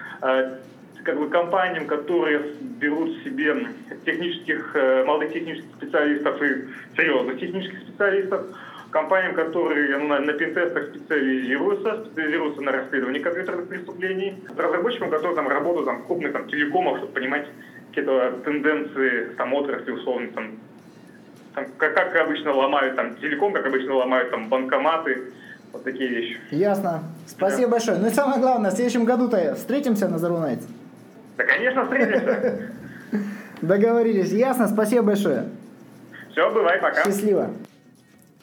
как 1.03 1.18
бы 1.18 1.29
компаниям, 1.29 1.88
которые 1.88 2.39
берут 2.79 3.18
себе 3.24 3.68
технических, 4.06 4.75
э, 4.75 5.03
молодых 5.06 5.34
технических 5.34 5.70
специалистов 5.75 6.41
и 6.41 6.68
серьезных 6.96 7.39
технических 7.39 7.79
специалистов, 7.79 8.46
компаниям, 8.91 9.36
которые 9.36 9.98
ну, 9.98 10.08
на, 10.08 10.20
на 10.20 10.34
пентестах 10.34 10.89
специализируются, 10.89 12.06
специализируются 12.06 12.62
на 12.62 12.72
расследовании 12.72 13.20
компьютерных 13.20 13.68
преступлений, 13.68 14.44
разработчикам, 14.58 15.10
которые 15.10 15.36
там 15.36 15.48
работают 15.48 15.86
там, 15.86 16.01
в 16.01 16.08
крупных 16.08 16.34
там, 16.34 16.48
телекомах, 16.48 16.98
чтобы 16.98 17.13
понимать 17.13 17.48
какие-то 17.89 18.39
тенденции 18.44 19.34
там, 19.38 19.53
отрасли, 19.53 19.91
условно, 19.91 20.29
там, 20.34 20.51
там, 21.56 21.65
как, 21.77 21.94
как 21.94 22.15
обычно 22.15 22.53
ломают 22.53 22.96
там, 22.96 23.15
телеком, 23.18 23.53
как 23.53 23.65
обычно 23.65 23.96
ломают 23.96 24.32
там, 24.32 24.50
банкоматы, 24.50 25.34
вот 25.72 25.84
такие 25.84 26.10
вещи. 26.10 26.39
Ясно. 26.51 27.03
Спасибо 27.27 27.68
да. 27.68 27.72
большое. 27.72 27.98
Ну 28.00 28.08
и 28.08 28.12
самое 28.12 28.39
главное, 28.39 28.72
в 28.72 28.74
следующем 28.74 29.06
году-то 29.06 29.56
встретимся 29.56 30.08
на 30.08 30.15
Nights. 30.15 30.65
Да, 31.39 31.46
конечно, 31.46 31.86
встретимся. 31.86 32.60
Договорились. 33.62 34.31
Ясно, 34.34 34.67
спасибо 34.67 35.03
большое. 35.03 35.46
Все, 36.31 36.53
бывай, 36.53 36.81
пока. 36.81 37.05
Счастливо. 37.05 37.51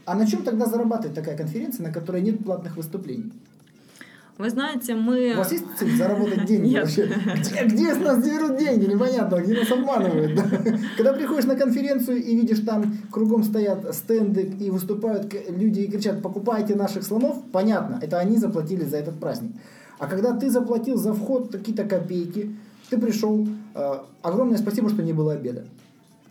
А 0.06 0.14
на 0.14 0.26
чем 0.26 0.42
тогда 0.42 0.64
зарабатывает 0.64 1.14
такая 1.14 1.36
конференция, 1.36 1.86
на 1.86 1.92
которой 1.92 2.22
нет 2.22 2.42
платных 2.42 2.76
выступлений? 2.78 3.32
Вы 4.38 4.48
знаете, 4.48 4.94
мы... 4.94 5.32
У 5.34 5.38
вас 5.38 5.52
есть 5.52 5.64
цель 5.78 5.94
заработать 5.96 6.44
деньги 6.46 6.68
Нет. 6.68 6.84
вообще? 6.84 7.06
Где, 7.06 7.64
где 7.64 7.94
с 7.94 7.98
нас 7.98 8.22
берут 8.22 8.58
деньги? 8.58 8.84
Непонятно, 8.84 9.36
где 9.36 9.58
нас 9.58 9.70
обманывают. 9.70 10.34
Да? 10.34 10.42
Когда 10.96 11.12
приходишь 11.14 11.46
на 11.46 11.56
конференцию 11.56 12.22
и 12.22 12.36
видишь 12.36 12.60
там 12.60 12.98
кругом 13.10 13.44
стоят 13.44 13.94
стенды 13.94 14.42
и 14.42 14.70
выступают 14.70 15.34
люди 15.48 15.80
и 15.80 15.90
кричат 15.90 16.22
«покупайте 16.22 16.74
наших 16.74 17.02
слонов», 17.04 17.42
понятно, 17.50 17.98
это 18.02 18.18
они 18.18 18.36
заплатили 18.36 18.84
за 18.84 18.98
этот 18.98 19.18
праздник. 19.18 19.52
А 19.98 20.06
когда 20.06 20.34
ты 20.36 20.50
заплатил 20.50 20.96
за 20.96 21.14
вход 21.14 21.50
какие-то 21.52 21.84
копейки, 21.84 22.54
ты 22.90 22.98
пришел. 22.98 23.46
Э, 23.74 24.00
огромное 24.22 24.58
спасибо, 24.58 24.88
что 24.88 25.02
не 25.02 25.12
было 25.12 25.32
обеда. 25.32 25.64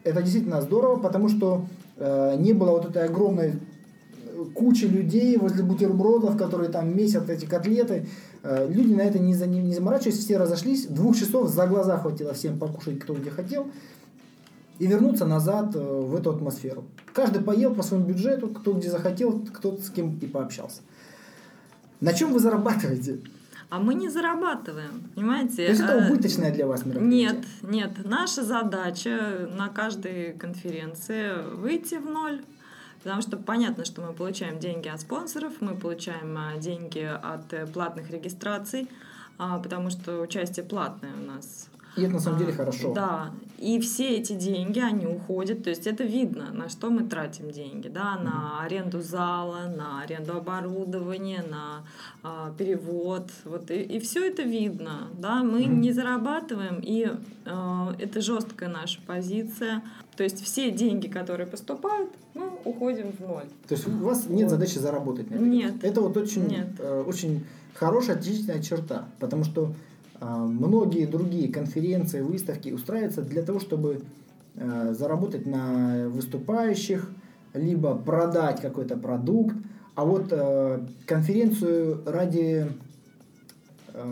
Это 0.03 0.21
действительно 0.21 0.61
здорово, 0.61 0.97
потому 0.99 1.29
что 1.29 1.65
э, 1.97 2.35
не 2.37 2.53
было 2.53 2.71
вот 2.71 2.85
этой 2.85 3.05
огромной 3.05 3.53
э, 3.53 4.45
кучи 4.53 4.85
людей 4.85 5.37
возле 5.37 5.63
бутербродов, 5.63 6.37
которые 6.37 6.69
там 6.69 6.95
месят 6.95 7.29
эти 7.29 7.45
котлеты. 7.45 8.07
Люди 8.43 8.93
на 8.93 9.01
это 9.01 9.17
не, 9.17 9.33
за, 9.33 9.47
не, 9.47 9.59
не 9.59 9.73
заморачивались, 9.73 10.19
все 10.19 10.37
разошлись. 10.37 10.85
Двух 10.85 11.17
часов 11.17 11.49
за 11.49 11.65
глаза 11.65 11.97
хватило 11.97 12.33
всем 12.35 12.59
покушать, 12.59 12.99
кто 12.99 13.15
где 13.15 13.31
хотел. 13.31 13.65
И 14.77 14.85
вернуться 14.85 15.25
назад 15.25 15.73
в 15.73 16.13
эту 16.13 16.29
атмосферу. 16.29 16.83
Каждый 17.11 17.41
поел 17.41 17.73
по 17.73 17.81
своему 17.81 18.05
бюджету, 18.05 18.49
кто 18.49 18.73
где 18.73 18.91
захотел, 18.91 19.41
кто 19.51 19.75
с 19.77 19.89
кем 19.89 20.19
и 20.19 20.27
пообщался. 20.27 20.81
На 22.01 22.13
чем 22.13 22.33
вы 22.33 22.39
зарабатываете? 22.39 23.21
А 23.69 23.79
мы 23.79 23.95
не 23.95 24.09
зарабатываем, 24.09 25.09
понимаете? 25.15 25.55
То 25.55 25.61
есть 25.63 25.81
это 25.81 26.05
а, 26.05 26.07
убыточное 26.07 26.51
для 26.51 26.67
вас 26.67 26.85
мероприятие? 26.85 27.19
Нет, 27.19 27.45
нет. 27.63 27.91
Наша 28.05 28.43
задача 28.43 29.49
на 29.57 29.69
каждой 29.69 30.33
конференции 30.33 31.31
выйти 31.55 31.95
в 31.95 32.05
ноль. 32.05 32.41
Потому 33.03 33.21
что 33.21 33.37
понятно, 33.37 33.85
что 33.85 34.01
мы 34.01 34.13
получаем 34.13 34.57
деньги 34.57 34.87
от 34.87 34.99
спонсоров, 34.99 35.53
мы 35.59 35.75
получаем 35.75 36.35
а, 36.37 36.57
деньги 36.57 37.07
от 37.21 37.53
э, 37.53 37.67
платных 37.67 38.09
регистраций, 38.09 38.89
а, 39.37 39.59
потому 39.59 39.91
что 39.91 40.21
участие 40.21 40.65
платное 40.65 41.11
у 41.13 41.23
нас 41.23 41.69
и 41.97 42.03
это 42.03 42.13
на 42.13 42.19
самом 42.19 42.39
деле 42.39 42.51
хорошо. 42.51 42.93
Да. 42.93 43.31
И 43.57 43.79
все 43.79 44.17
эти 44.17 44.33
деньги, 44.33 44.79
они 44.79 45.05
уходят. 45.05 45.63
То 45.63 45.69
есть 45.69 45.87
это 45.87 46.03
видно, 46.03 46.51
на 46.51 46.67
что 46.67 46.89
мы 46.89 47.03
тратим 47.03 47.51
деньги. 47.51 47.87
Да? 47.87 48.17
На 48.17 48.61
аренду 48.61 49.01
зала, 49.01 49.73
на 49.75 50.01
аренду 50.01 50.35
оборудования, 50.37 51.43
на 51.49 51.85
а, 52.21 52.53
перевод. 52.57 53.29
Вот. 53.45 53.71
И, 53.71 53.75
и 53.75 53.99
все 53.99 54.27
это 54.27 54.43
видно. 54.43 55.07
Да? 55.17 55.41
Мы 55.43 55.63
mm-hmm. 55.63 55.75
не 55.75 55.93
зарабатываем, 55.93 56.79
и 56.83 57.09
а, 57.45 57.95
это 57.97 58.19
жесткая 58.19 58.69
наша 58.69 58.99
позиция. 59.07 59.81
То 60.17 60.23
есть 60.23 60.43
все 60.43 60.71
деньги, 60.71 61.07
которые 61.07 61.47
поступают, 61.47 62.09
мы 62.33 62.51
уходим 62.65 63.13
в 63.13 63.19
ноль. 63.21 63.47
То 63.67 63.75
есть 63.75 63.87
у 63.87 64.05
вас 64.05 64.27
нет 64.27 64.43
вот. 64.43 64.51
задачи 64.51 64.77
заработать 64.77 65.31
на 65.31 65.35
Нет. 65.35 65.83
Это 65.83 66.01
вот 66.01 66.17
очень, 66.17 66.47
нет. 66.47 66.67
Э, 66.79 67.03
очень 67.05 67.45
хорошая 67.73 68.17
отличительная 68.17 68.61
черта. 68.61 69.05
Потому 69.19 69.43
что 69.43 69.67
а, 69.67 69.73
многие 70.21 71.05
другие 71.05 71.51
конференции, 71.51 72.21
выставки 72.21 72.69
устраиваются 72.69 73.21
для 73.21 73.41
того, 73.43 73.59
чтобы 73.59 74.01
э, 74.55 74.93
заработать 74.97 75.45
на 75.45 76.09
выступающих, 76.09 77.09
либо 77.53 77.95
продать 77.95 78.61
какой-то 78.61 78.97
продукт. 78.97 79.55
А 79.95 80.05
вот 80.05 80.27
э, 80.31 80.85
конференцию 81.05 82.01
ради 82.05 82.67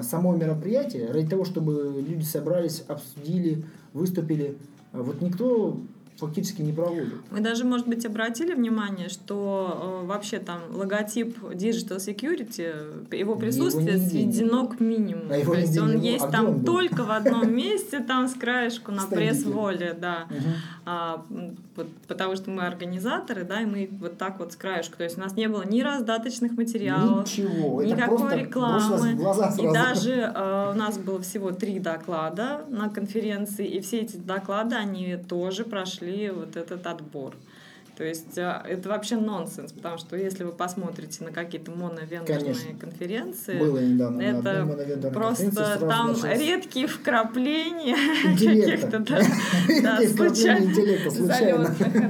самого 0.02 0.36
мероприятия, 0.38 1.12
ради 1.12 1.28
того, 1.28 1.44
чтобы 1.44 2.04
люди 2.08 2.24
собрались, 2.24 2.84
обсудили, 2.88 3.66
выступили, 3.92 4.58
вот 4.94 5.22
никто 5.22 5.78
фактически 6.18 6.62
не 6.62 6.72
проводит. 6.72 7.14
Мы 7.32 7.40
даже, 7.42 7.66
может 7.66 7.88
быть, 7.88 8.06
обратили 8.06 8.54
внимание, 8.54 9.10
что 9.10 10.02
э, 10.04 10.08
вообще 10.08 10.40
там 10.40 10.62
логотип 10.72 11.38
Digital 11.44 11.98
Security, 11.98 13.16
его 13.16 13.36
присутствие 13.36 13.98
Его 13.98 14.10
сведено 14.10 14.68
к 14.68 14.80
минимуму. 14.80 15.34
А 15.34 15.46
То 15.46 15.54
есть 15.54 15.78
он 15.78 15.94
было. 15.94 16.02
есть 16.02 16.24
А 16.26 16.32
там 16.32 16.60
был? 16.60 16.66
только 16.66 17.04
в 17.04 17.12
одном 17.12 17.54
месте, 17.56 18.00
там 18.00 18.28
с 18.28 18.34
краешку 18.34 18.92
на 18.92 19.06
пресс-воле, 19.08 19.96
да. 20.00 20.28
А, 20.86 21.26
вот, 21.76 21.88
потому 22.08 22.36
что 22.36 22.52
мы 22.52 22.66
организаторы, 22.68 23.44
да, 23.44 23.62
и 23.62 23.66
мы 23.66 23.90
вот 24.00 24.18
так 24.18 24.40
вот 24.40 24.54
с 24.54 24.56
краешку. 24.56 24.98
То 24.98 25.04
есть 25.04 25.18
у 25.18 25.22
нас 25.22 25.36
не 25.36 25.48
было 25.48 25.64
ни 25.66 25.82
раздаточных 25.82 26.52
материалов, 26.54 27.26
Ничего, 27.26 27.82
никакой 27.84 28.42
рекламы. 28.42 29.14
И 29.60 29.74
даже 29.74 30.12
э, 30.12 30.72
у 30.74 30.78
нас 30.78 30.98
было 30.98 31.22
всего 31.22 31.52
три 31.52 31.80
доклада 31.80 32.66
на 32.70 32.90
конференции, 32.90 33.66
и 33.66 33.82
все 33.82 34.02
эти 34.02 34.18
доклады, 34.18 34.76
они 34.76 35.18
тоже 35.18 35.64
прошли 35.64 36.03
вот 36.32 36.56
этот 36.56 36.86
отбор. 36.88 37.36
То 37.96 38.04
есть 38.04 38.38
э, 38.40 38.62
это 38.68 38.90
вообще 38.90 39.18
нонсенс, 39.18 39.72
потому 39.72 40.00
что 40.00 40.16
если 40.16 40.44
вы 40.44 40.52
посмотрите 40.52 41.24
на 41.24 41.32
какие-то 41.32 41.70
моновендорные 41.72 42.54
Конечно. 42.56 42.80
конференции, 42.80 43.60
Было 43.60 43.78
недавно 43.78 44.22
это 44.22 45.12
просто 45.14 45.52
там 45.80 46.14
началось 46.14 46.40
редкие 46.40 46.88
вкрапления 46.88 47.96
каких-то 48.24 49.00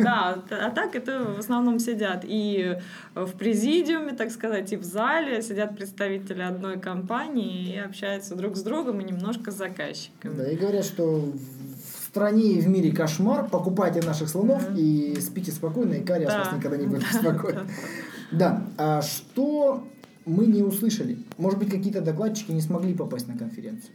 да. 0.03 0.41
А 0.49 0.69
так 0.69 0.95
это 0.95 1.19
в 1.19 1.39
основном 1.39 1.79
сидят 1.79 2.23
и 2.23 2.77
в 3.13 3.31
президиуме, 3.33 4.13
так 4.13 4.31
сказать, 4.31 4.71
и 4.71 4.77
в 4.77 4.83
зале 4.83 5.41
сидят 5.41 5.75
представители 5.75 6.43
одной 6.43 6.79
компании 6.79 7.73
и 7.73 7.77
общаются 7.77 8.35
друг 8.35 8.55
с 8.55 8.61
другом 8.61 9.01
и 9.01 9.03
немножко 9.03 9.51
с 9.51 9.55
заказчиками. 9.55 10.37
Да, 10.37 10.49
и 10.49 10.55
говорят, 10.55 10.85
что 10.85 11.29
стране 12.13 12.53
и 12.53 12.61
в 12.61 12.67
мире 12.67 12.91
кошмар, 12.91 13.49
покупайте 13.49 13.99
наших 14.05 14.29
слонов 14.29 14.69
Мгм. 14.69 14.77
и 14.77 15.17
спите 15.19 15.51
спокойно, 15.51 15.93
и 15.95 16.03
кариас 16.03 16.31
Да. 16.31 16.43
вас 16.43 16.53
никогда 16.53 16.77
не 16.77 16.85
будет 16.87 17.01
беспокоить. 17.01 17.57
Да, 18.31 18.63
а 18.79 19.01
что 19.03 19.87
мы 20.25 20.47
не 20.47 20.63
услышали? 20.63 21.17
Может 21.37 21.59
быть, 21.59 21.69
какие-то 21.69 22.01
докладчики 22.01 22.51
не 22.51 22.61
смогли 22.61 22.93
попасть 22.95 23.27
на 23.27 23.37
конференцию? 23.37 23.91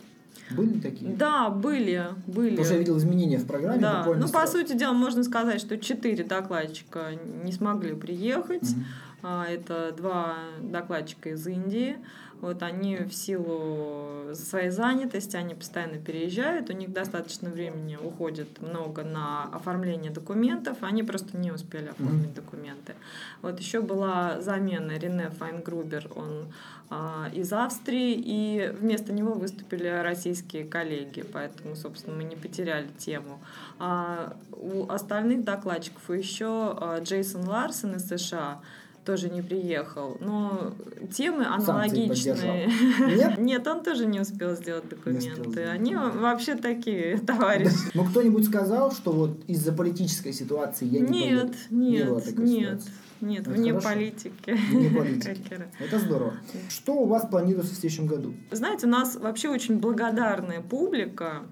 Были 0.56 0.78
такие? 0.80 1.10
Да, 1.12 1.48
были, 1.50 2.04
были. 2.28 2.50
Потому 2.50 2.64
что 2.64 2.74
я 2.74 2.78
видел 2.80 2.96
изменения 2.98 3.38
в 3.38 3.46
программе. 3.46 3.80
Да, 3.80 4.04
ну 4.06 4.22
по 4.22 4.28
сразу. 4.28 4.58
сути 4.58 4.74
дела 4.76 4.92
можно 4.92 5.24
сказать, 5.24 5.60
что 5.60 5.76
четыре 5.76 6.22
докладчика 6.24 7.10
не 7.44 7.52
смогли 7.52 7.94
приехать. 7.94 8.62
Мгм. 8.62 8.84
А, 9.22 9.46
Это 9.46 9.92
два 9.92 10.36
докладчика 10.60 11.30
из 11.30 11.46
Индии. 11.46 11.96
Вот 12.40 12.62
они 12.62 12.98
в 12.98 13.12
силу 13.12 14.32
своей 14.34 14.70
занятости, 14.70 15.34
они 15.34 15.56
постоянно 15.56 15.98
переезжают, 15.98 16.70
у 16.70 16.72
них 16.72 16.92
достаточно 16.92 17.50
времени 17.50 17.96
уходит 17.96 18.60
много 18.62 19.02
на 19.02 19.44
оформление 19.52 20.12
документов, 20.12 20.78
они 20.82 21.02
просто 21.02 21.36
не 21.36 21.50
успели 21.50 21.88
оформить 21.88 22.34
документы. 22.34 22.94
Вот 23.42 23.58
еще 23.58 23.80
была 23.80 24.40
замена 24.40 24.96
Рене 24.96 25.30
Файнгрубер, 25.30 26.08
он 26.14 26.52
а, 26.90 27.28
из 27.34 27.52
Австрии, 27.52 28.14
и 28.14 28.72
вместо 28.72 29.12
него 29.12 29.32
выступили 29.32 29.88
российские 29.88 30.64
коллеги, 30.64 31.22
поэтому, 31.22 31.74
собственно, 31.74 32.14
мы 32.14 32.22
не 32.22 32.36
потеряли 32.36 32.88
тему. 32.98 33.40
А 33.80 34.36
у 34.52 34.88
остальных 34.88 35.42
докладчиков 35.42 36.08
еще 36.10 36.76
а, 36.80 37.00
Джейсон 37.00 37.48
Ларсон 37.48 37.96
из 37.96 38.08
США 38.08 38.60
тоже 39.08 39.30
не 39.30 39.40
приехал, 39.40 40.18
но 40.20 40.74
темы 41.10 41.46
аналогичные. 41.46 42.70
Нет? 43.06 43.38
Нет, 43.38 43.66
он 43.66 43.82
тоже 43.82 44.04
не 44.04 44.20
успел 44.20 44.54
сделать 44.54 44.84
успел 44.84 44.98
документы. 44.98 45.50
сделать. 45.50 45.70
Они 45.70 45.94
вообще 45.94 46.56
такие 46.56 47.16
товарищи. 47.26 47.72
Ну, 47.94 48.04
кто-нибудь 48.04 48.44
сказал, 48.44 48.92
что 48.92 49.12
вот 49.12 49.30
из-за 49.46 49.72
политической 49.72 50.34
ситуации 50.34 50.84
я 50.84 51.00
не 51.00 51.30
Нет, 51.30 51.56
нет, 51.70 52.36
нет, 52.36 52.82
нет, 53.22 53.40
Это 53.40 53.50
вне 53.50 53.70
хорошо. 53.70 53.88
политики. 53.88 54.56
Вне 54.70 54.90
политики. 54.90 55.58
Это 55.78 55.98
здорово. 56.00 56.34
Что 56.68 56.92
у 56.92 57.06
вас 57.06 57.26
планируется 57.26 57.72
в 57.74 57.78
следующем 57.78 58.06
году? 58.08 58.34
Знаете, 58.50 58.86
у 58.86 58.90
нас 58.90 59.16
вообще 59.16 59.48
очень 59.48 59.78
благодарная 59.78 60.60
публика, 60.60 61.46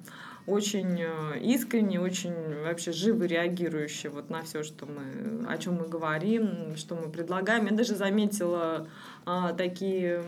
очень 0.47 1.01
э, 1.01 1.41
искренне, 1.41 2.01
очень 2.01 2.63
вообще 2.63 2.93
живо 2.93 3.25
реагирующая 3.25 4.11
вот 4.11 4.31
на 4.31 4.43
все, 4.43 4.63
что 4.63 4.87
мы, 4.87 5.47
о 5.49 5.59
чем 5.59 5.75
мы 5.75 5.89
говорим, 5.89 6.77
что 6.77 6.95
мы 6.95 7.11
предлагаем. 7.11 7.67
Я 7.67 7.73
даже 7.73 7.97
заметила 7.97 8.89
а, 9.25 9.53
такие 9.53 10.23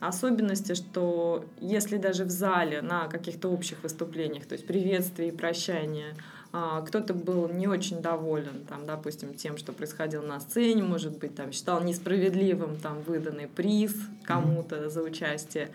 особенности, 0.00 0.74
что 0.74 1.44
если 1.60 1.96
даже 1.96 2.24
в 2.24 2.30
зале 2.30 2.82
на 2.82 3.08
каких-то 3.08 3.48
общих 3.48 3.82
выступлениях, 3.82 4.46
то 4.46 4.54
есть 4.54 4.66
приветствие 4.66 5.28
и 5.30 5.32
прощание, 5.32 6.14
а, 6.52 6.82
кто-то 6.82 7.14
был 7.14 7.48
не 7.48 7.66
очень 7.66 8.00
доволен, 8.00 8.64
там, 8.68 8.86
допустим, 8.86 9.34
тем, 9.34 9.56
что 9.56 9.72
происходило 9.72 10.24
на 10.24 10.38
сцене, 10.40 10.82
может 10.82 11.18
быть, 11.18 11.34
там, 11.34 11.50
считал 11.50 11.82
несправедливым 11.82 12.76
там, 12.76 13.02
выданный 13.02 13.48
приз 13.48 13.96
кому-то 14.24 14.88
за 14.88 15.02
участие. 15.02 15.70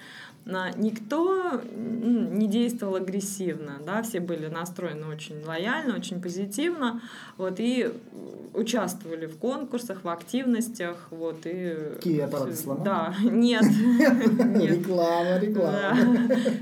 Никто 0.78 1.62
м, 1.62 2.38
не 2.40 2.48
действовал 2.48 2.96
агрессивно, 2.96 3.74
да, 3.86 4.02
все 4.02 4.20
были 4.20 4.48
настроены 4.48 5.08
очень 5.08 5.44
лояльно, 5.46 5.96
очень 5.96 6.22
позитивно, 6.22 7.02
вот, 7.38 7.60
и 7.60 7.92
участвовали 8.54 9.26
в 9.28 9.38
конкурсах, 9.38 10.04
в 10.04 10.10
активностях, 10.10 11.08
вот, 11.12 11.46
и... 11.46 11.76
Киви 12.02 12.20
аппараты 12.20 12.56
сломал? 12.56 12.84
Да, 12.84 13.16
нет. 13.24 13.64
Реклама, 13.64 15.38
реклама. 15.40 15.96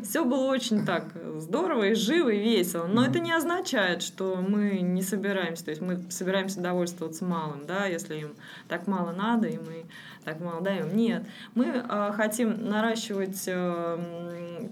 Все 0.04 0.24
было 0.24 0.46
очень 0.46 0.86
так 0.86 1.06
здорово 1.38 1.90
и 1.90 1.94
живо, 1.94 2.30
и 2.30 2.40
весело. 2.40 2.88
Но 2.88 3.06
это 3.06 3.20
не 3.20 3.32
означает, 3.32 4.02
что 4.02 4.36
мы 4.36 4.80
не 4.82 5.02
собираемся. 5.02 5.66
То 5.66 5.72
есть 5.72 5.82
мы 5.82 6.04
собираемся 6.10 6.60
довольствоваться 6.60 7.26
малым, 7.26 7.66
да, 7.66 7.86
если 7.86 8.16
им 8.16 8.36
так 8.68 8.88
мало 8.88 9.12
надо, 9.12 9.48
и 9.48 9.58
мы 9.58 9.86
так 10.24 10.42
мало 10.42 10.62
даем. 10.62 10.96
Нет. 10.96 11.24
Мы 11.56 11.72
а, 11.88 12.12
хотим 12.12 12.68
наращивать 12.68 13.44
э, 13.48 13.52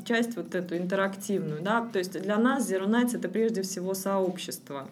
часть 0.05 0.35
вот 0.35 0.55
эту 0.55 0.77
интерактивную, 0.77 1.61
да. 1.61 1.87
То 1.91 1.99
есть 1.99 2.19
для 2.19 2.37
нас 2.37 2.69
Zero 2.69 2.87
Nights 2.87 3.17
это 3.17 3.29
прежде 3.29 3.61
всего 3.61 3.93
сообщество. 3.93 4.87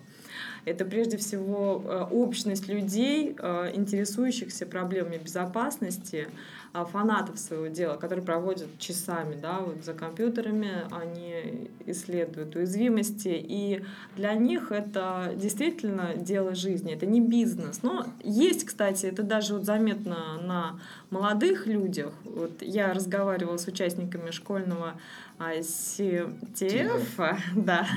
Это 0.65 0.85
прежде 0.85 1.17
всего 1.17 1.83
э, 1.85 2.05
общность 2.11 2.67
людей, 2.67 3.35
э, 3.37 3.71
интересующихся 3.73 4.65
проблемами 4.65 5.17
безопасности, 5.17 6.27
а, 6.75 6.85
фанатов 6.85 7.37
своего 7.37 7.67
дела, 7.67 7.97
которые 7.97 8.25
проводят 8.25 8.79
часами, 8.79 9.35
да, 9.39 9.59
вот 9.59 9.83
за 9.85 9.93
компьютерами, 9.93 10.71
они 10.89 11.69
исследуют 11.85 12.55
уязвимости, 12.55 13.27
и 13.27 13.83
для 14.15 14.33
них 14.33 14.71
это 14.71 15.33
действительно 15.35 16.15
дело 16.15 16.55
жизни, 16.55 16.95
это 16.95 17.05
не 17.05 17.21
бизнес. 17.21 17.83
Но 17.83 18.07
есть, 18.23 18.65
кстати, 18.65 19.05
это 19.05 19.21
даже 19.21 19.53
вот 19.53 19.65
заметно 19.65 20.41
на 20.41 20.79
молодых 21.11 21.67
людях. 21.67 22.11
Вот 22.23 22.63
я 22.63 22.91
разговаривала 22.91 23.57
с 23.57 23.67
участниками 23.67 24.31
школьного 24.31 24.95
а, 25.37 25.53
CTF, 25.59 27.37
да, 27.55 27.87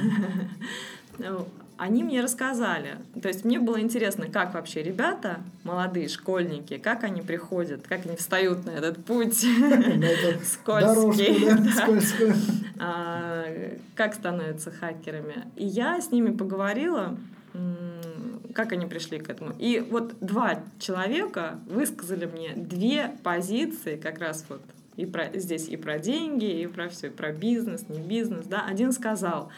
они 1.78 2.04
мне 2.04 2.22
рассказали. 2.22 2.96
То 3.20 3.28
есть 3.28 3.44
мне 3.44 3.58
было 3.58 3.80
интересно, 3.80 4.26
как 4.26 4.54
вообще 4.54 4.82
ребята, 4.82 5.40
молодые 5.64 6.08
школьники, 6.08 6.78
как 6.78 7.04
они 7.04 7.22
приходят, 7.22 7.86
как 7.86 8.06
они 8.06 8.16
встают 8.16 8.64
на 8.64 8.70
этот 8.70 9.04
путь 9.04 9.36
скользкий. 10.44 11.46
А, 12.78 13.46
как 13.94 14.12
становятся 14.12 14.70
хакерами. 14.70 15.46
И 15.56 15.64
я 15.64 15.98
с 15.98 16.10
ними 16.10 16.30
поговорила, 16.30 17.16
как 18.54 18.72
они 18.72 18.84
пришли 18.84 19.18
к 19.18 19.30
этому. 19.30 19.54
И 19.58 19.80
вот 19.90 20.14
два 20.20 20.62
человека 20.78 21.58
высказали 21.66 22.26
мне 22.26 22.52
две 22.54 23.16
позиции, 23.22 23.96
как 23.96 24.18
раз 24.18 24.44
вот 24.50 24.60
и 24.96 25.06
про, 25.06 25.30
здесь 25.34 25.68
и 25.68 25.76
про 25.76 25.98
деньги, 25.98 26.62
и 26.62 26.66
про 26.66 26.88
все, 26.88 27.08
и 27.08 27.10
про 27.10 27.32
бизнес, 27.32 27.88
не 27.88 28.00
бизнес. 28.00 28.46
Да? 28.46 28.66
Один 28.66 28.92
сказал, 28.92 29.50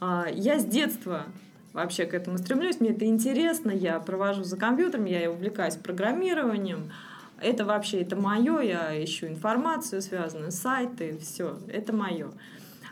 «А, 0.00 0.26
я 0.32 0.58
с 0.58 0.64
детства 0.64 1.26
вообще 1.72 2.04
к 2.04 2.14
этому 2.14 2.38
стремлюсь, 2.38 2.80
мне 2.80 2.90
это 2.90 3.04
интересно, 3.04 3.70
я 3.70 4.00
провожу 4.00 4.44
за 4.44 4.56
компьютером, 4.56 5.04
я 5.04 5.30
увлекаюсь 5.30 5.76
программированием, 5.76 6.90
это 7.40 7.64
вообще, 7.64 8.02
это 8.02 8.16
мое, 8.16 8.60
я 8.60 9.04
ищу 9.04 9.26
информацию, 9.26 10.02
связанную 10.02 10.52
с 10.52 10.56
сайты, 10.56 11.18
все, 11.18 11.58
это 11.68 11.94
мое. 11.94 12.30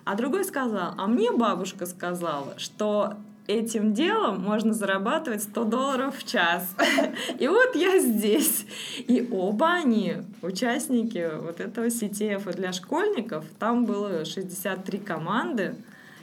А 0.04 0.14
другой 0.14 0.44
сказал, 0.44 0.94
а 0.96 1.06
мне 1.06 1.30
бабушка 1.30 1.84
сказала, 1.84 2.54
что 2.58 3.14
этим 3.48 3.94
делом 3.94 4.40
можно 4.40 4.72
зарабатывать 4.72 5.42
100 5.42 5.64
долларов 5.64 6.16
в 6.16 6.26
час. 6.26 6.74
И 7.38 7.48
вот 7.48 7.74
я 7.74 7.98
здесь. 7.98 8.66
И 8.98 9.26
оба 9.32 9.72
они 9.72 10.18
участники 10.42 11.30
вот 11.40 11.58
этого 11.60 11.86
CTF 11.86 12.54
для 12.54 12.72
школьников. 12.72 13.44
Там 13.58 13.86
было 13.86 14.24
63 14.24 14.98
команды, 14.98 15.74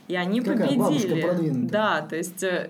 и 0.07 0.15
они 0.15 0.41
Какая 0.41 0.67
победили. 0.67 1.67
Да, 1.67 2.01
то 2.01 2.15
есть 2.15 2.43
э, 2.43 2.69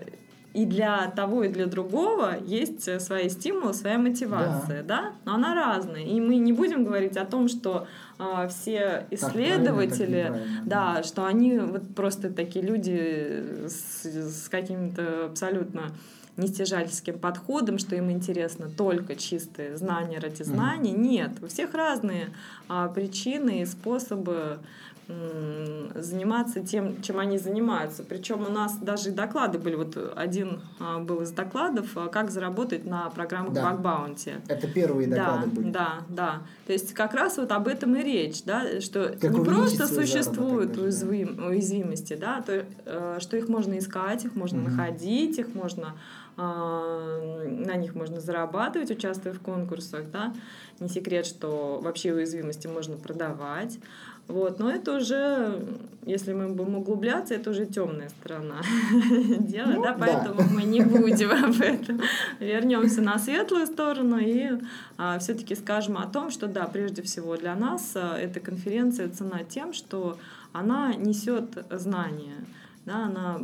и 0.56 0.66
для 0.66 1.08
того, 1.08 1.44
и 1.44 1.50
для 1.50 1.66
другого 1.66 2.36
есть 2.46 2.88
э, 2.88 3.02
свои 3.02 3.28
стимулы, 3.28 3.74
своя 3.74 3.98
мотивация, 3.98 4.84
да. 4.84 5.02
да? 5.02 5.12
Но 5.26 5.36
она 5.36 5.54
разная. 5.54 6.04
И 6.04 6.22
мы 6.22 6.38
не 6.38 6.54
будем 6.54 6.86
говорить 6.86 7.18
о 7.18 7.26
том, 7.26 7.50
что 7.50 7.88
а, 8.18 8.48
все 8.48 9.06
исследователи, 9.12 10.34
да, 10.64 10.96
да, 10.96 11.04
что 11.04 11.26
они 11.26 11.60
вот 11.60 11.94
просто 11.94 12.32
такие 12.32 12.64
люди 12.64 13.68
с, 13.68 14.06
с 14.06 14.48
каким-то 14.48 15.26
абсолютно 15.26 15.92
нестяжательским 16.38 17.20
подходом, 17.20 17.78
что 17.78 17.98
им 17.98 18.10
интересно 18.10 18.70
только 18.70 19.16
чистые 19.18 19.76
знания 19.76 20.20
ради 20.20 20.44
знаний. 20.44 20.94
Mm-hmm. 20.94 21.00
Нет, 21.00 21.32
у 21.42 21.48
всех 21.48 21.74
разные 21.74 22.30
а, 22.70 22.88
причины 22.88 23.62
и 23.62 23.66
способы 23.66 24.60
заниматься 25.08 26.62
тем, 26.62 27.02
чем 27.02 27.20
они 27.20 27.38
занимаются. 27.38 28.04
Причем 28.04 28.46
у 28.46 28.50
нас 28.50 28.78
даже 28.78 29.12
доклады 29.12 29.60
были. 29.60 29.76
Вот 29.76 29.98
один 30.16 30.62
а, 30.80 31.00
был 31.00 31.22
из 31.22 31.32
докладов, 31.32 31.96
а, 31.96 32.08
как 32.08 32.32
заработать 32.32 32.86
на 32.86 33.10
программах 33.12 33.54
да. 33.54 33.74
Bug 33.74 34.42
Это 34.48 34.68
первые 34.68 35.08
доклады 35.08 35.46
да, 35.46 35.52
были. 35.52 35.72
Да, 35.72 35.94
да. 36.10 36.42
То 36.66 36.74
есть 36.74 36.94
как 36.94 37.14
раз 37.14 37.38
вот 37.38 37.52
об 37.52 37.68
этом 37.68 37.96
и 37.96 38.04
речь, 38.04 38.44
да, 38.44 38.82
что 38.82 39.16
как 39.20 39.32
не 39.32 39.44
просто 39.44 39.88
существуют 39.88 40.78
уязвим, 40.78 41.46
уязвимости, 41.46 42.16
да, 42.16 42.42
то, 42.42 42.66
э, 42.86 43.18
что 43.20 43.38
их 43.38 43.48
можно 43.48 43.78
искать, 43.78 44.26
их 44.26 44.36
можно 44.36 44.62
угу. 44.62 44.70
находить, 44.72 45.38
их 45.38 45.54
можно 45.54 45.96
а, 46.38 47.46
на 47.46 47.76
них 47.76 47.96
можно 47.96 48.20
зарабатывать, 48.20 48.92
участвуя 48.92 49.34
в 49.34 49.40
конкурсах, 49.40 50.12
да. 50.12 50.34
Не 50.80 50.90
секрет, 50.90 51.26
что 51.26 51.80
вообще 51.82 52.14
уязвимости 52.14 52.68
можно 52.68 52.98
продавать. 52.98 53.80
Вот, 54.28 54.58
но 54.60 54.72
это 54.72 54.98
уже, 54.98 55.64
если 56.06 56.34
мы 56.34 56.50
будем 56.50 56.76
углубляться, 56.76 57.36
это 57.36 57.52
уже 57.52 57.66
темная 57.66 58.10
сторона 58.10 58.62
дела, 59.40 59.74
ну, 59.74 59.84
да, 59.84 59.96
поэтому 60.00 60.38
да. 60.38 60.48
мы 60.52 60.64
не 60.64 60.82
будем 60.82 61.32
об 61.32 61.62
этом. 61.62 62.02
Вернемся 62.40 63.02
на 63.02 63.20
светлую 63.20 63.68
сторону 63.68 64.18
и 64.18 64.52
а, 64.98 65.20
все-таки 65.20 65.54
скажем 65.54 65.98
о 65.98 66.08
том, 66.08 66.32
что 66.32 66.48
да, 66.48 66.66
прежде 66.66 67.04
всего 67.04 67.38
для 67.38 67.56
нас 67.56 67.92
а, 67.96 68.18
эта 68.18 68.40
конференция 68.40 69.10
цена 69.10 69.44
тем, 69.44 69.74
что 69.74 70.18
она 70.54 70.96
несет 70.96 71.66
знания 71.70 72.46
да, 72.86 73.06
она, 73.06 73.40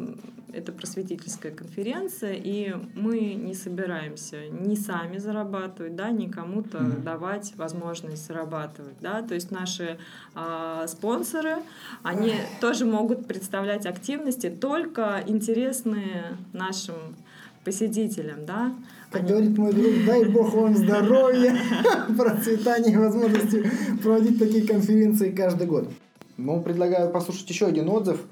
это 0.54 0.72
просветительская 0.72 1.52
конференция, 1.52 2.34
и 2.34 2.76
мы 2.96 3.34
не 3.34 3.54
собираемся 3.54 4.38
ни 4.50 4.76
сами 4.76 5.18
зарабатывать, 5.18 5.96
да, 5.96 6.10
ни 6.12 6.28
кому-то 6.28 6.78
mm-hmm. 6.78 7.04
давать 7.04 7.54
возможность 7.56 8.26
зарабатывать. 8.26 8.96
Да? 9.02 9.22
То 9.22 9.34
есть 9.34 9.52
наши 9.52 9.98
э, 10.36 10.86
спонсоры, 10.88 11.58
они 12.04 12.34
тоже 12.60 12.86
могут 12.86 13.28
представлять 13.28 13.86
активности 13.86 14.50
только 14.50 15.24
интересные 15.26 16.38
нашим 16.54 16.96
посетителям. 17.64 18.46
Да? 18.46 18.74
Как 19.12 19.22
они... 19.22 19.30
говорит 19.30 19.58
мой 19.58 19.74
друг, 19.74 20.06
дай 20.06 20.26
бог 20.26 20.54
вам 20.54 20.76
здоровья, 20.76 21.56
процветания 22.18 22.94
и 22.94 22.98
возможности 22.98 23.70
проводить 24.02 24.40
такие 24.40 24.66
конференции 24.68 25.32
каждый 25.32 25.68
год. 25.68 25.90
Ну, 26.38 26.62
предлагаю 26.62 27.12
послушать 27.12 27.50
еще 27.50 27.68
один 27.68 27.90
отзыв– 27.90 28.20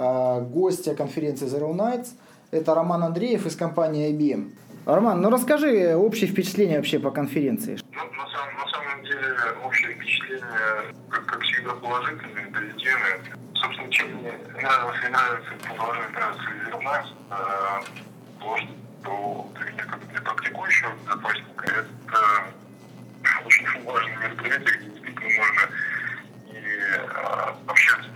гостя 0.00 0.94
конференции 0.94 1.46
Zero 1.46 1.74
Nights. 1.74 2.08
Это 2.50 2.74
Роман 2.74 3.02
Андреев 3.04 3.46
из 3.46 3.56
компании 3.56 4.10
IBM. 4.12 4.52
Роман, 4.86 5.20
ну 5.20 5.30
расскажи 5.30 5.94
общее 5.94 6.28
впечатление 6.28 6.78
вообще 6.78 6.98
по 6.98 7.10
конференции. 7.10 7.78
Ну, 7.92 7.98
на, 8.16 8.26
самом, 8.28 8.54
на 8.56 8.66
самом 8.68 9.04
деле 9.04 9.36
общее 9.64 9.94
впечатление, 9.94 10.44
как, 11.10 11.26
как 11.26 11.42
всегда, 11.42 11.74
положительное, 11.74 12.46
позитивное. 12.46 13.20
Собственно, 13.54 13.90
чем 13.90 14.08
мне 14.16 14.32
нравилось 14.56 14.96
и 15.04 15.08
нравится, 15.08 15.50
продолжает 15.68 16.12
нравиться 16.12 16.44
Zero 16.64 16.80
Nights, 16.82 17.12
э, 17.30 17.84
то, 18.40 18.56
что 18.56 19.50
для 19.54 19.72
меня, 19.72 19.84
как 19.84 20.08
для 20.08 20.20
практикующего 20.22 20.92
безопасника, 21.04 21.66
это 21.66 22.20
очень 23.44 23.66
важное 23.84 24.16
мероприятие, 24.16 24.78
где 24.78 24.88
действительно 24.88 25.30
можно 25.36 25.62
и 26.46 26.56
э, 26.56 27.54
общаться 27.66 28.10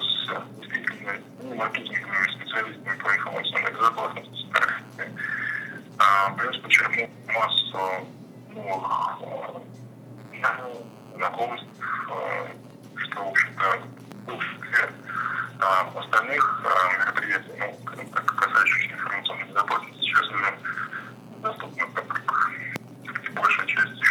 с 0.00 0.61
маркетинговыми 1.54 2.30
специалистами 2.32 2.98
по 2.98 3.16
информационной 3.16 3.72
безопасности 3.72 4.46
плюс 6.36 6.58
подчеркнул 6.58 7.08
массу 7.28 8.08
новых 8.50 9.60
знакомств, 11.14 11.68
что, 12.96 13.24
в 13.24 13.28
общем-то, 13.28 13.82
для 14.26 16.00
остальных 16.00 16.62
мероприятий, 16.98 17.52
ну, 17.58 18.04
так, 18.12 18.26
касающихся 18.26 18.94
информационной 18.94 19.44
безопасности, 19.44 20.00
сейчас 20.00 20.28
уже 20.30 20.54
доступно 21.40 21.86
как, 21.94 22.06
как 22.24 22.50
большая 23.34 23.66
часть 23.66 24.02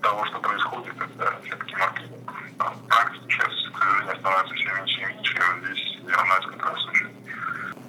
того, 0.00 0.24
что 0.26 0.38
происходит, 0.40 0.94
это 0.96 1.38
все-таки 1.44 1.76
маркетинг. 1.76 2.32
А 2.58 2.72
практика 2.88 3.24
сейчас, 3.28 3.52
к 3.72 3.78
сожалению, 3.78 4.16
становится 4.20 4.54
все 4.54 4.72
меньше 4.72 5.00
и 5.00 5.04
меньше. 5.06 5.42
Здесь 5.64 5.94
Вернать 6.04 6.46
как 6.46 6.70
раз 6.70 6.86
очень 6.86 7.10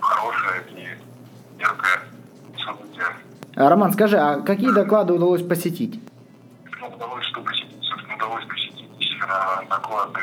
хорошее 0.01 0.63
и 0.69 0.97
яркое 1.59 1.99
событие. 2.63 3.07
Роман, 3.75 3.91
скажи, 3.91 4.17
а 4.17 4.39
какие 4.39 4.71
доклады 4.71 5.11
удалось 5.11 5.45
посетить? 5.45 5.99
Ну, 6.79 6.87
удалось 6.87 7.25
что 7.25 7.41
посетить? 7.41 7.83
Собственно, 7.83 8.15
удалось 8.15 8.45
посетить 8.45 8.87
э, 9.21 9.65
доклады 9.69 10.21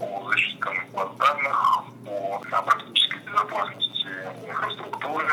по 0.00 0.28
защите 0.32 0.58
баз 0.92 1.08
данных, 1.16 1.84
по 2.04 2.60
практической 2.62 3.20
безопасности 3.24 4.08
инфраструктуры, 4.48 5.26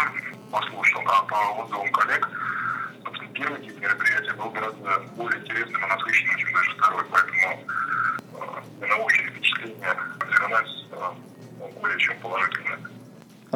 послушал, 0.52 1.02
а 1.08 1.24
по 1.24 1.64
отзывам 1.64 1.92
коллег, 1.92 2.30
собственно, 3.04 3.32
первый 3.34 3.60
тип 3.64 3.82
мероприятия 3.82 4.34
был 4.34 4.52
гораздо 4.52 5.02
более 5.18 5.42
интересным 5.42 5.84
и 5.84 5.88
насыщенным, 5.88 6.38
чем 6.38 6.54
даже 6.54 6.72
второй, 6.76 7.04
поэтому 7.10 7.64
э, 8.82 8.86
на 8.86 8.98
общее 8.98 9.28
впечатление 9.32 9.98
Зеленайс 10.22 10.86
более 11.82 11.98
чем 11.98 12.16
положительное. 12.22 12.78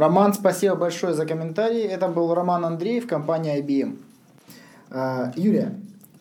Роман, 0.09 0.33
спасибо 0.33 0.73
большое 0.73 1.13
за 1.13 1.27
комментарий. 1.27 1.83
Это 1.83 2.07
был 2.07 2.33
Роман 2.33 2.65
Андреев, 2.65 3.05
компания 3.05 3.61
IBM. 3.61 3.99
А, 4.89 5.31
Юлия, 5.35 5.75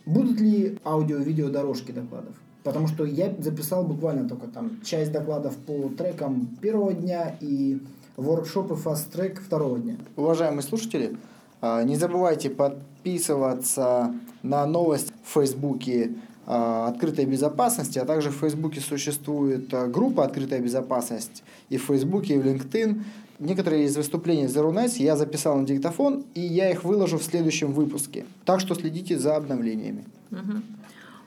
будут 0.05 0.39
ли 0.43 0.79
аудио-видео 0.85 1.49
дорожки 1.49 1.91
докладов? 1.91 2.35
Потому 2.65 2.87
что 2.87 3.07
я 3.07 3.33
записал 3.39 3.85
буквально 3.85 4.29
только 4.29 4.47
там 4.47 4.83
часть 4.85 5.11
докладов 5.11 5.57
по 5.57 5.89
трекам 5.97 6.49
первого 6.61 6.93
дня 6.93 7.35
и 7.41 7.81
воркшопы 8.19 8.75
Track 8.75 9.41
второго 9.41 9.79
дня. 9.79 9.97
Уважаемые 10.17 10.61
слушатели, 10.63 11.17
а, 11.63 11.83
не 11.83 11.97
забывайте 11.97 12.51
подписываться 12.51 14.15
на 14.43 14.67
новость 14.67 15.15
в 15.25 15.33
Фейсбуке 15.33 16.13
а, 16.45 16.89
открытой 16.89 17.25
безопасности, 17.25 17.99
а 17.99 18.05
также 18.05 18.29
в 18.29 18.35
Фейсбуке 18.35 18.83
существует 18.83 19.71
группа 19.91 20.27
«Открытая 20.27 20.61
безопасность» 20.61 21.43
и 21.71 21.79
в 21.79 21.85
Фейсбуке, 21.85 22.35
и 22.35 22.39
в 22.39 22.47
LinkedIn. 22.47 23.03
Некоторые 23.39 23.85
из 23.85 23.97
выступлений 23.97 24.47
Nights 24.47 25.01
я 25.03 25.17
записал 25.17 25.57
на 25.59 25.65
диктофон, 25.65 26.25
и 26.35 26.41
я 26.41 26.71
их 26.71 26.83
выложу 26.83 27.19
в 27.19 27.23
следующем 27.23 27.73
выпуске. 27.73 28.27
Так 28.45 28.61
что 28.61 28.75
следите 28.75 29.19
за 29.19 29.37
обновлениями. 29.37 30.05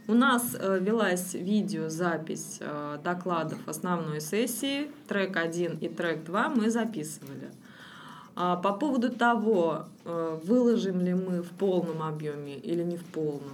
У 0.07 0.13
нас 0.13 0.55
э, 0.59 0.79
велась 0.81 1.35
видеозапись 1.35 2.57
э, 2.59 2.97
докладов 3.03 3.59
основной 3.67 4.19
сессии, 4.19 4.89
трек 5.07 5.37
1 5.37 5.77
и 5.77 5.87
трек 5.87 6.25
2 6.25 6.49
мы 6.49 6.69
записывали. 6.69 7.49
А 8.35 8.57
по 8.57 8.73
поводу 8.73 9.09
того, 9.09 9.85
э, 10.03 10.39
выложим 10.43 10.99
ли 11.01 11.13
мы 11.13 11.43
в 11.43 11.49
полном 11.51 12.01
объеме 12.01 12.55
или 12.55 12.83
не 12.83 12.97
в 12.97 13.05
полном, 13.05 13.53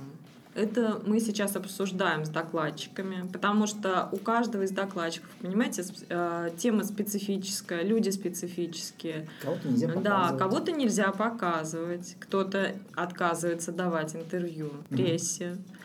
это 0.58 1.02
мы 1.06 1.20
сейчас 1.20 1.56
обсуждаем 1.56 2.26
с 2.26 2.30
докладчиками, 2.30 3.28
потому 3.32 3.67
что 3.67 4.10
у 4.12 4.17
каждого 4.17 4.63
из 4.63 4.72
докладчиков, 4.72 5.30
понимаете, 5.41 5.84
э, 6.10 6.50
тема 6.58 6.84
специфическая, 6.84 7.84
люди 7.84 8.10
специфические. 8.10 9.30
Кого-то 9.41 9.67
нельзя 9.67 9.88
показывать. 9.88 10.04
Да, 10.04 10.38
кого-то 10.38 10.72
нельзя 10.72 11.12
показывать, 11.12 12.15
кто-то 12.20 12.76
отказывается 12.96 13.72
давать 13.72 14.15
интервью 14.15 14.72
прессе. 14.89 15.46
Mm-hmm 15.46 15.77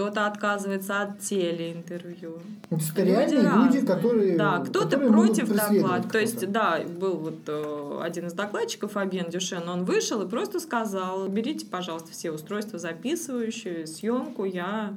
кто-то 0.00 0.26
отказывается 0.26 1.02
от 1.02 1.20
телеинтервью. 1.20 2.40
Это 2.70 3.02
реальные 3.02 3.42
люди, 3.42 3.76
люди, 3.76 3.86
которые 3.86 4.36
Да, 4.38 4.60
кто-то 4.60 4.98
против 4.98 5.54
доклада. 5.54 6.08
То 6.08 6.18
есть, 6.18 6.50
да, 6.50 6.80
был 6.80 7.16
вот 7.16 7.40
э, 7.46 8.00
один 8.02 8.28
из 8.28 8.32
докладчиков, 8.32 8.92
Фабиан 8.92 9.28
Дюшен, 9.28 9.68
он 9.68 9.84
вышел 9.84 10.22
и 10.22 10.28
просто 10.28 10.58
сказал, 10.58 11.28
берите, 11.28 11.66
пожалуйста, 11.66 12.12
все 12.12 12.30
устройства 12.30 12.78
записывающие, 12.78 13.86
съемку, 13.86 14.44
я 14.46 14.94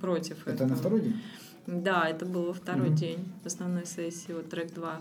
против 0.00 0.46
Это 0.46 0.52
этого. 0.52 0.68
на 0.68 0.76
второй 0.76 1.00
день? 1.00 1.22
Да, 1.66 2.08
это 2.08 2.24
был 2.24 2.46
во 2.46 2.52
второй 2.52 2.90
mm-hmm. 2.90 2.94
день 2.94 3.32
основной 3.44 3.86
сессии, 3.86 4.32
вот 4.32 4.50
трек 4.50 4.72
2. 4.72 5.00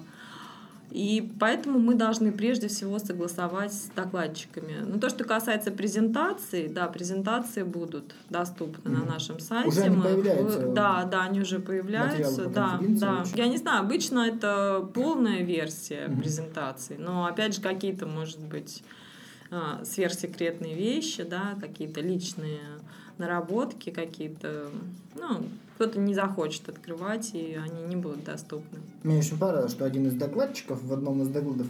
И 0.92 1.32
поэтому 1.40 1.80
мы 1.80 1.96
должны 1.96 2.32
прежде 2.34 2.68
всего 2.68 3.00
согласовать 3.00 3.74
с 3.74 3.90
докладчиками. 3.96 4.76
Ну, 4.86 5.00
то, 5.00 5.10
что 5.10 5.24
касается 5.24 5.72
презентации, 5.72 6.68
да, 6.68 6.88
презентации 6.88 7.64
будут 7.64 8.14
доступны 8.30 8.92
на 8.92 9.06
нашем 9.06 9.40
сайте. 9.40 9.70
Уже 9.70 9.82
они 9.84 9.96
Мы- 9.96 10.04
появляются? 10.04 10.60
Да, 10.68 11.06
да, 11.06 11.24
они 11.24 11.40
уже 11.42 11.60
появляются. 11.60 12.48
Да, 12.48 12.80
да. 12.82 13.24
Я 13.36 13.48
не 13.48 13.58
знаю, 13.58 13.82
обычно 13.82 14.20
это 14.20 14.86
полная 14.94 15.44
версия 15.44 16.08
Мгм. 16.08 16.20
презентации, 16.22 16.98
но 17.00 17.26
опять 17.26 17.56
же 17.56 17.62
какие-то, 17.62 18.06
может 18.06 18.40
быть, 18.40 18.84
а, 19.50 19.84
сверхсекретные 19.84 20.76
вещи, 20.76 21.24
да, 21.24 21.56
какие-то 21.60 22.00
личные 22.02 22.60
наработки, 23.22 23.90
какие-то, 23.90 24.66
ну, 25.16 25.46
кто-то 25.76 26.00
не 26.00 26.14
захочет 26.14 26.70
открывать, 26.70 27.32
и 27.34 27.58
они 27.64 27.84
не 27.88 27.96
будут 27.96 28.24
доступны. 28.24 28.80
Мне 29.04 29.20
очень 29.20 29.38
понравилось, 29.38 29.72
что 29.72 29.86
один 29.86 30.08
из 30.08 30.14
докладчиков 30.14 30.84
в 30.84 30.94
одном 30.94 31.22
из 31.22 31.30
докладов 31.30 31.68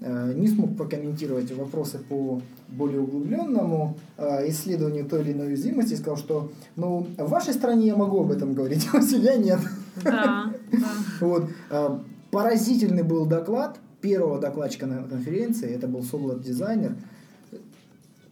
э, 0.00 0.32
не 0.34 0.48
смог 0.48 0.76
прокомментировать 0.76 1.50
вопросы 1.52 1.98
по 1.98 2.40
более 2.68 3.00
углубленному 3.00 3.96
э, 4.18 4.48
исследованию 4.50 5.06
той 5.06 5.22
или 5.22 5.32
иной 5.32 5.48
уязвимости 5.48 5.94
и 5.94 5.96
сказал, 5.96 6.16
что 6.16 6.52
ну, 6.76 7.06
в 7.16 7.28
вашей 7.28 7.54
стране 7.54 7.86
я 7.86 7.96
могу 7.96 8.20
об 8.20 8.30
этом 8.30 8.54
говорить, 8.54 8.88
а 8.92 8.98
у 8.98 9.02
себя 9.02 9.36
нет. 9.36 9.60
Да, 10.04 10.52
да. 10.72 10.78
Вот. 11.20 11.44
э, 11.70 11.98
Поразительный 12.30 13.02
был 13.02 13.26
доклад 13.26 13.78
первого 14.00 14.38
докладчика 14.38 14.86
на 14.86 15.02
конференции, 15.02 15.74
это 15.74 15.88
был 15.88 16.04
Соблат 16.04 16.40
дизайнер. 16.40 16.94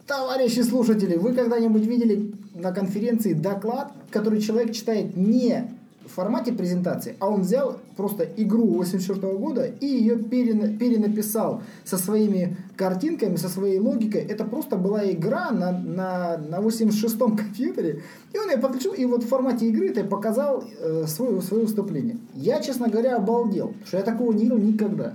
Товарищи 0.07 0.61
слушатели, 0.61 1.17
вы 1.17 1.33
когда-нибудь 1.33 1.85
видели 1.85 2.33
на 2.61 2.71
конференции 2.71 3.33
доклад, 3.33 3.91
который 4.11 4.41
человек 4.41 4.73
читает 4.73 5.15
не 5.15 5.69
в 6.09 6.13
формате 6.15 6.51
презентации, 6.51 7.15
а 7.19 7.29
он 7.29 7.41
взял 7.41 7.77
просто 7.95 8.23
игру 8.37 8.65
84 8.65 9.37
года 9.37 9.65
и 9.65 9.85
ее 9.85 10.17
перена- 10.17 10.75
перенаписал 10.75 11.61
со 11.83 11.97
своими 11.97 12.57
картинками, 12.75 13.35
со 13.35 13.47
своей 13.47 13.79
логикой. 13.79 14.21
Это 14.21 14.43
просто 14.43 14.75
была 14.75 15.09
игра 15.11 15.51
на, 15.51 15.71
на, 15.71 16.37
на 16.37 16.59
86-м 16.59 17.37
компьютере. 17.37 18.01
И 18.33 18.37
он 18.39 18.49
ее 18.49 18.57
подключил, 18.57 18.93
и 18.93 19.05
вот 19.05 19.23
в 19.23 19.27
формате 19.27 19.67
игры 19.67 19.89
это 19.89 20.03
показал 20.03 20.63
э, 20.79 21.05
свое, 21.07 21.41
свое 21.41 21.65
выступление. 21.65 22.17
Я, 22.33 22.59
честно 22.61 22.89
говоря, 22.89 23.17
обалдел, 23.17 23.73
что 23.85 23.97
я 23.97 24.03
такого 24.03 24.31
не 24.31 24.43
видел 24.43 24.57
никогда. 24.57 25.13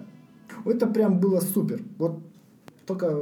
Это 0.64 0.86
прям 0.86 1.18
было 1.18 1.40
супер. 1.40 1.82
Вот 1.98 2.20
только 2.86 3.16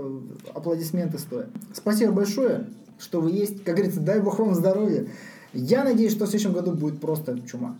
аплодисменты 0.54 1.18
стоят. 1.18 1.48
Спасибо 1.72 2.12
большое, 2.12 2.66
что 3.02 3.20
вы 3.20 3.32
есть. 3.32 3.64
Как 3.64 3.74
говорится, 3.74 4.00
дай 4.00 4.20
бог 4.20 4.38
вам 4.38 4.54
здоровья. 4.54 5.06
Я 5.52 5.84
надеюсь, 5.84 6.12
что 6.12 6.24
в 6.24 6.28
следующем 6.28 6.52
году 6.52 6.72
будет 6.72 7.00
просто 7.00 7.38
чума. 7.46 7.76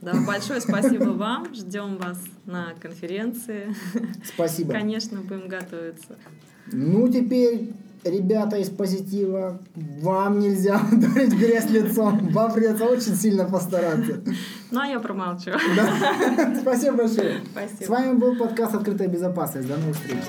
Да, 0.00 0.12
большое 0.26 0.60
спасибо 0.60 1.10
вам. 1.10 1.54
Ждем 1.54 1.96
вас 1.96 2.18
на 2.44 2.74
конференции. 2.80 3.74
Спасибо. 4.24 4.72
Конечно, 4.72 5.20
будем 5.20 5.48
готовиться. 5.48 6.16
Ну, 6.72 7.08
теперь, 7.08 7.72
ребята 8.04 8.56
из 8.56 8.68
позитива, 8.68 9.60
вам 9.74 10.40
нельзя 10.40 10.80
ударить 10.92 11.32
грязь 11.32 11.70
лицом. 11.70 12.28
Вам 12.32 12.52
придется 12.52 12.84
очень 12.84 13.14
сильно 13.14 13.44
постараться. 13.44 14.20
Ну, 14.70 14.80
а 14.80 14.86
я 14.86 14.98
промолчу. 14.98 15.52
Да. 15.76 16.56
Спасибо 16.60 16.98
большое. 16.98 17.40
Спасибо. 17.52 17.84
С 17.84 17.88
вами 17.88 18.14
был 18.18 18.36
подкаст 18.36 18.74
«Открытая 18.74 19.08
безопасность». 19.08 19.68
До 19.68 19.76
новых 19.76 19.96
встреч. 19.96 20.22